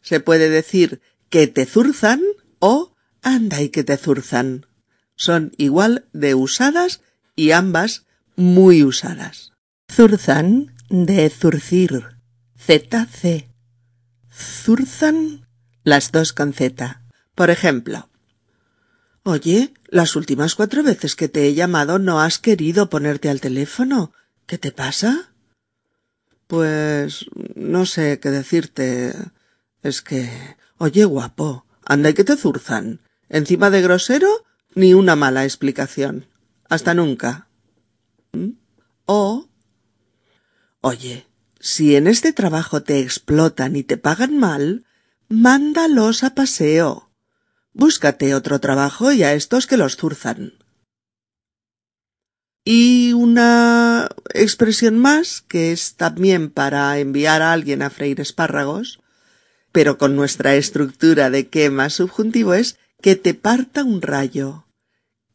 Se 0.00 0.20
puede 0.20 0.48
decir 0.48 1.02
que 1.28 1.48
te 1.48 1.66
zurzan 1.66 2.22
o 2.60 2.96
anda 3.20 3.60
y 3.60 3.68
que 3.68 3.84
te 3.84 3.98
zurzan. 3.98 4.69
Son 5.20 5.52
igual 5.58 6.06
de 6.14 6.34
usadas 6.34 7.02
y 7.36 7.50
ambas 7.50 8.06
muy 8.36 8.82
usadas. 8.82 9.52
Zurzan 9.92 10.74
de 10.88 11.28
zurcir. 11.28 12.16
ZC. 12.58 13.46
Zurzan 14.32 15.46
las 15.84 16.10
dos 16.10 16.32
con 16.32 16.54
Z. 16.54 17.02
Por 17.34 17.50
ejemplo. 17.50 18.08
Oye, 19.22 19.74
las 19.88 20.16
últimas 20.16 20.54
cuatro 20.54 20.82
veces 20.82 21.16
que 21.16 21.28
te 21.28 21.46
he 21.46 21.52
llamado 21.52 21.98
no 21.98 22.22
has 22.22 22.38
querido 22.38 22.88
ponerte 22.88 23.28
al 23.28 23.42
teléfono. 23.42 24.14
¿Qué 24.46 24.56
te 24.56 24.72
pasa? 24.72 25.34
Pues 26.46 27.26
no 27.54 27.84
sé 27.84 28.20
qué 28.20 28.30
decirte. 28.30 29.14
Es 29.82 30.00
que. 30.00 30.56
Oye, 30.78 31.04
guapo, 31.04 31.66
anda 31.84 32.08
y 32.08 32.14
que 32.14 32.24
te 32.24 32.38
zurzan. 32.38 33.00
Encima 33.28 33.68
de 33.68 33.82
grosero, 33.82 34.46
ni 34.74 34.94
una 34.94 35.16
mala 35.16 35.44
explicación. 35.44 36.26
Hasta 36.68 36.94
nunca. 36.94 37.48
¿Mm? 38.32 38.50
O. 39.06 39.48
Oye, 40.80 41.26
si 41.58 41.96
en 41.96 42.06
este 42.06 42.32
trabajo 42.32 42.82
te 42.82 43.00
explotan 43.00 43.76
y 43.76 43.82
te 43.82 43.96
pagan 43.96 44.38
mal, 44.38 44.86
mándalos 45.28 46.24
a 46.24 46.34
paseo. 46.34 47.10
Búscate 47.72 48.34
otro 48.34 48.60
trabajo 48.60 49.12
y 49.12 49.22
a 49.22 49.34
estos 49.34 49.66
que 49.66 49.76
los 49.76 49.96
zurzan. 49.96 50.54
Y 52.64 53.12
una 53.14 54.08
expresión 54.34 54.98
más, 54.98 55.40
que 55.40 55.72
es 55.72 55.96
también 55.96 56.50
para 56.50 56.98
enviar 56.98 57.42
a 57.42 57.52
alguien 57.52 57.82
a 57.82 57.90
freír 57.90 58.20
espárragos, 58.20 59.00
pero 59.72 59.98
con 59.98 60.16
nuestra 60.16 60.54
estructura 60.54 61.30
de 61.30 61.48
quema 61.48 61.90
subjuntivo 61.90 62.54
es 62.54 62.78
que 63.00 63.16
te 63.16 63.34
parta 63.34 63.84
un 63.84 64.02
rayo, 64.02 64.66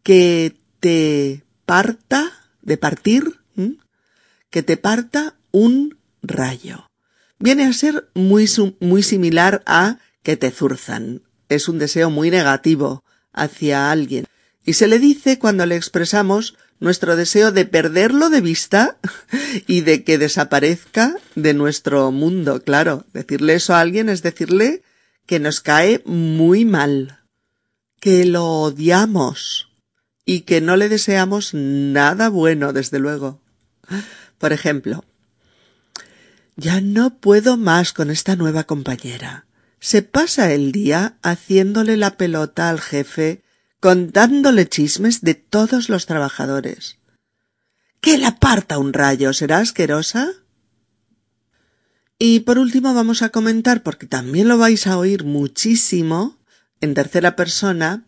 que 0.04 0.56
te 0.80 1.44
parta, 1.66 2.32
de 2.62 2.78
partir, 2.78 3.40
que 4.50 4.64
te 4.64 4.78
parta 4.78 5.36
un 5.52 5.98
rayo. 6.22 6.90
Viene 7.40 7.66
a 7.66 7.74
ser 7.74 8.10
muy, 8.14 8.50
muy 8.80 9.04
similar 9.04 9.64
a 9.66 10.00
que 10.24 10.38
te 10.38 10.52
zurzan. 10.52 11.24
Es 11.50 11.68
un 11.68 11.80
deseo 11.80 12.10
muy 12.10 12.32
negativo 12.32 13.04
hacia 13.34 13.92
alguien. 13.92 14.26
Y 14.64 14.74
se 14.74 14.88
le 14.88 15.00
dice 15.00 15.38
cuando 15.38 15.66
le 15.66 15.76
expresamos 15.76 16.56
nuestro 16.80 17.16
deseo 17.16 17.52
de 17.52 17.66
perderlo 17.66 18.30
de 18.30 18.42
vista 18.42 18.98
y 19.68 19.82
de 19.82 20.04
que 20.04 20.18
desaparezca 20.18 21.16
de 21.36 21.54
nuestro 21.54 22.12
mundo. 22.12 22.64
Claro, 22.64 23.06
decirle 23.14 23.56
eso 23.56 23.74
a 23.74 23.82
alguien 23.82 24.10
es 24.10 24.24
decirle 24.24 24.84
que 25.26 25.40
nos 25.40 25.60
cae 25.62 26.02
muy 26.06 26.66
mal, 26.66 27.20
que 28.06 28.24
lo 28.24 28.46
odiamos 28.46 29.72
y 30.26 30.42
que 30.42 30.62
no 30.62 30.78
le 30.78 30.90
deseamos 30.90 31.56
nada 31.56 32.30
bueno, 32.30 32.72
desde 32.72 33.00
luego. 33.00 33.42
Por 34.38 34.54
ejemplo, 34.54 35.04
ya 36.56 36.82
no 36.82 37.18
puedo 37.18 37.58
más 37.58 37.94
con 37.94 38.12
esta 38.12 38.36
nueva 38.36 38.66
compañera. 38.66 39.48
Se 39.80 40.04
pasa 40.04 40.54
el 40.54 40.72
día 40.72 41.18
haciéndole 41.24 41.98
la 41.98 42.16
pelota 42.16 42.70
al 42.70 42.80
jefe 42.80 43.42
contándole 43.80 44.70
chismes 44.70 45.22
de 45.22 45.34
todos 45.34 45.90
los 45.90 46.06
trabajadores. 46.06 47.00
¡Que 48.02 48.20
la 48.20 48.38
parta 48.38 48.78
un 48.78 48.94
rayo! 48.94 49.34
¿Será 49.34 49.58
asquerosa? 49.58 50.32
Y 52.20 52.42
por 52.42 52.60
último 52.60 52.94
vamos 52.94 53.24
a 53.24 53.30
comentar, 53.30 53.82
porque 53.82 54.06
también 54.06 54.48
lo 54.48 54.60
vais 54.60 54.86
a 54.86 55.00
oír 55.00 55.24
muchísimo, 55.24 56.38
en 56.86 56.94
tercera 56.94 57.36
persona, 57.36 58.06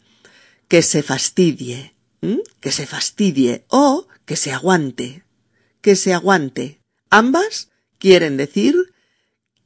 que 0.69 0.81
se 0.81 1.03
fastidie, 1.03 1.93
que 2.61 2.71
se 2.71 2.87
fastidie 2.87 3.65
o 3.67 4.07
que 4.25 4.37
se 4.37 4.53
aguante, 4.53 5.23
que 5.81 5.97
se 5.97 6.13
aguante. 6.13 6.79
Ambas 7.09 7.69
quieren 7.99 8.37
decir 8.37 8.75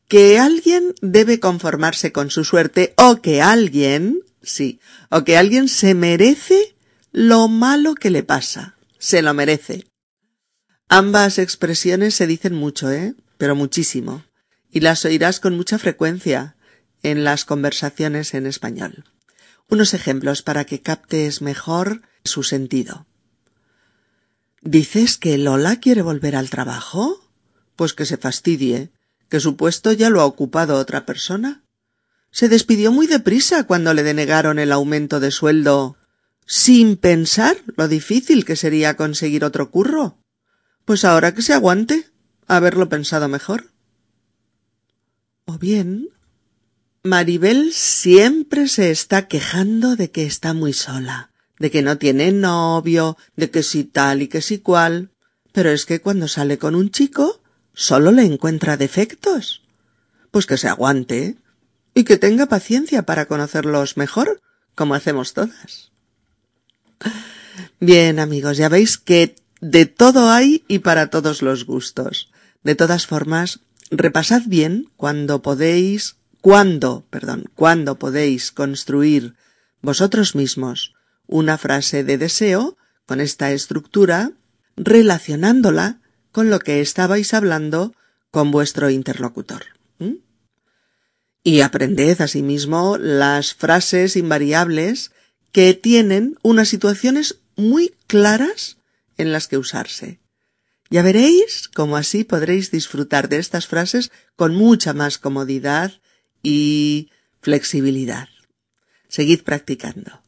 que 0.08 0.40
alguien 0.40 0.96
debe 1.02 1.40
conformarse 1.40 2.12
con 2.12 2.32
su 2.32 2.44
suerte 2.44 2.94
o 2.98 3.22
que 3.22 3.42
alguien 3.42 4.24
Sí. 4.42 4.80
O 5.10 5.24
que 5.24 5.38
alguien 5.38 5.68
se 5.68 5.94
merece 5.94 6.76
lo 7.12 7.48
malo 7.48 7.96
que 7.96 8.10
le 8.10 8.24
pasa. 8.24 8.76
Se 8.98 9.22
lo 9.22 9.34
merece. 9.34 9.86
Ambas 10.90 11.38
expresiones 11.38 12.16
se 12.16 12.28
dicen 12.28 12.56
mucho, 12.56 12.92
¿eh? 12.92 13.16
Pero 13.38 13.56
muchísimo. 13.56 14.26
Y 14.72 14.82
las 14.82 15.06
oirás 15.06 15.40
con 15.40 15.56
mucha 15.56 15.78
frecuencia 15.78 16.56
en 17.04 17.24
las 17.24 17.46
conversaciones 17.46 18.34
en 18.34 18.46
español. 18.46 19.06
Unos 19.70 19.94
ejemplos 19.94 20.42
para 20.42 20.66
que 20.66 20.82
captes 20.82 21.42
mejor 21.42 22.02
su 22.24 22.44
sentido. 22.44 23.06
¿Dices 24.62 25.18
que 25.18 25.38
Lola 25.38 25.78
quiere 25.78 26.02
volver 26.02 26.36
al 26.36 26.50
trabajo? 26.50 27.28
Pues 27.76 27.94
que 27.94 28.06
se 28.06 28.18
fastidie, 28.18 28.92
que 29.30 29.40
su 29.40 29.56
puesto 29.56 29.92
ya 29.92 30.10
lo 30.10 30.22
ha 30.22 30.26
ocupado 30.26 30.78
otra 30.78 31.06
persona. 31.06 31.64
Se 32.32 32.48
despidió 32.48 32.92
muy 32.92 33.08
deprisa 33.08 33.64
cuando 33.64 33.94
le 33.94 34.04
denegaron 34.04 34.60
el 34.60 34.72
aumento 34.72 35.20
de 35.20 35.32
sueldo, 35.32 35.98
sin 36.46 36.98
pensar 36.98 37.58
lo 37.76 37.88
difícil 37.88 38.46
que 38.46 38.56
sería 38.56 38.96
conseguir 38.98 39.44
otro 39.44 39.72
curro. 39.72 40.18
Pues 40.86 41.06
ahora 41.06 41.34
que 41.34 41.42
se 41.42 41.54
aguante, 41.54 42.10
haberlo 42.48 42.90
pensado 42.90 43.28
mejor. 43.28 43.72
O 45.46 45.58
bien, 45.58 46.10
Maribel 47.04 47.74
siempre 47.74 48.68
se 48.68 48.92
está 48.92 49.28
quejando 49.28 49.96
de 49.96 50.12
que 50.12 50.26
está 50.26 50.54
muy 50.54 50.72
sola, 50.72 51.32
de 51.58 51.72
que 51.72 51.82
no 51.82 51.98
tiene 51.98 52.32
novio, 52.32 53.18
de 53.36 53.50
que 53.50 53.64
si 53.64 53.84
tal 53.84 54.22
y 54.22 54.28
que 54.28 54.42
si 54.42 54.60
cual. 54.60 55.10
Pero 55.52 55.72
es 55.72 55.86
que 55.86 56.00
cuando 56.00 56.28
sale 56.28 56.60
con 56.60 56.76
un 56.76 56.92
chico, 56.92 57.42
solo 57.74 58.12
le 58.12 58.24
encuentra 58.24 58.78
defectos. 58.78 59.64
Pues 60.30 60.46
que 60.46 60.58
se 60.58 60.68
aguante, 60.68 61.38
y 61.94 62.04
que 62.04 62.18
tenga 62.18 62.46
paciencia 62.46 63.04
para 63.04 63.26
conocerlos 63.26 63.98
mejor, 63.98 64.40
como 64.76 64.94
hacemos 64.94 65.34
todas. 65.34 65.92
Bien, 67.80 68.20
amigos, 68.20 68.58
ya 68.58 68.70
veis 68.70 68.98
que 68.98 69.36
de 69.60 69.88
todo 69.88 70.30
hay 70.30 70.64
y 70.68 70.80
para 70.80 71.10
todos 71.10 71.42
los 71.42 71.66
gustos. 71.66 72.32
De 72.64 72.76
todas 72.76 73.08
formas, 73.08 73.62
repasad 73.90 74.44
bien 74.46 74.90
cuando 74.98 75.42
podéis 75.42 76.16
cuándo, 76.42 77.06
perdón, 77.10 77.46
cuándo 77.56 77.98
podéis 77.98 78.52
construir 78.52 79.36
vosotros 79.82 80.36
mismos 80.36 80.94
una 81.28 81.58
frase 81.58 82.04
de 82.04 82.18
deseo 82.18 82.78
con 83.06 83.22
esta 83.22 83.52
estructura, 83.52 84.32
relacionándola 84.76 86.02
con 86.32 86.50
lo 86.50 86.60
que 86.60 86.82
estabais 86.82 87.34
hablando 87.34 87.94
con 88.32 88.52
vuestro 88.52 88.90
interlocutor. 88.90 89.66
Y 91.44 91.62
aprended 91.62 92.22
asimismo 92.22 92.98
las 92.98 93.56
frases 93.56 94.16
invariables 94.16 95.12
que 95.52 95.74
tienen 95.74 96.38
unas 96.44 96.70
situaciones 96.70 97.40
muy 97.56 97.96
claras 98.08 98.78
en 99.18 99.32
las 99.32 99.48
que 99.48 99.58
usarse. 99.58 100.20
Ya 100.90 101.02
veréis 101.02 101.68
cómo 101.70 101.98
así 101.98 102.24
podréis 102.24 102.70
disfrutar 102.70 103.28
de 103.30 103.38
estas 103.38 103.66
frases 103.66 104.12
con 104.36 104.54
mucha 104.54 104.94
más 104.94 105.18
comodidad 105.18 106.01
y 106.44 107.10
flexibilidad. 107.42 108.30
Seguid 109.08 109.42
practicando 109.42 110.22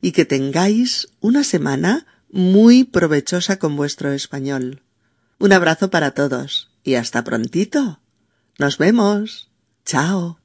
y 0.00 0.12
que 0.12 0.24
tengáis 0.24 1.08
una 1.20 1.44
semana 1.44 2.06
muy 2.30 2.84
provechosa 2.84 3.58
con 3.58 3.76
vuestro 3.76 4.12
español. 4.12 4.82
Un 5.38 5.52
abrazo 5.52 5.90
para 5.90 6.12
todos 6.12 6.70
y 6.84 6.94
hasta 6.94 7.24
prontito. 7.24 8.00
Nos 8.58 8.78
vemos. 8.78 9.50
Chao. 9.84 10.39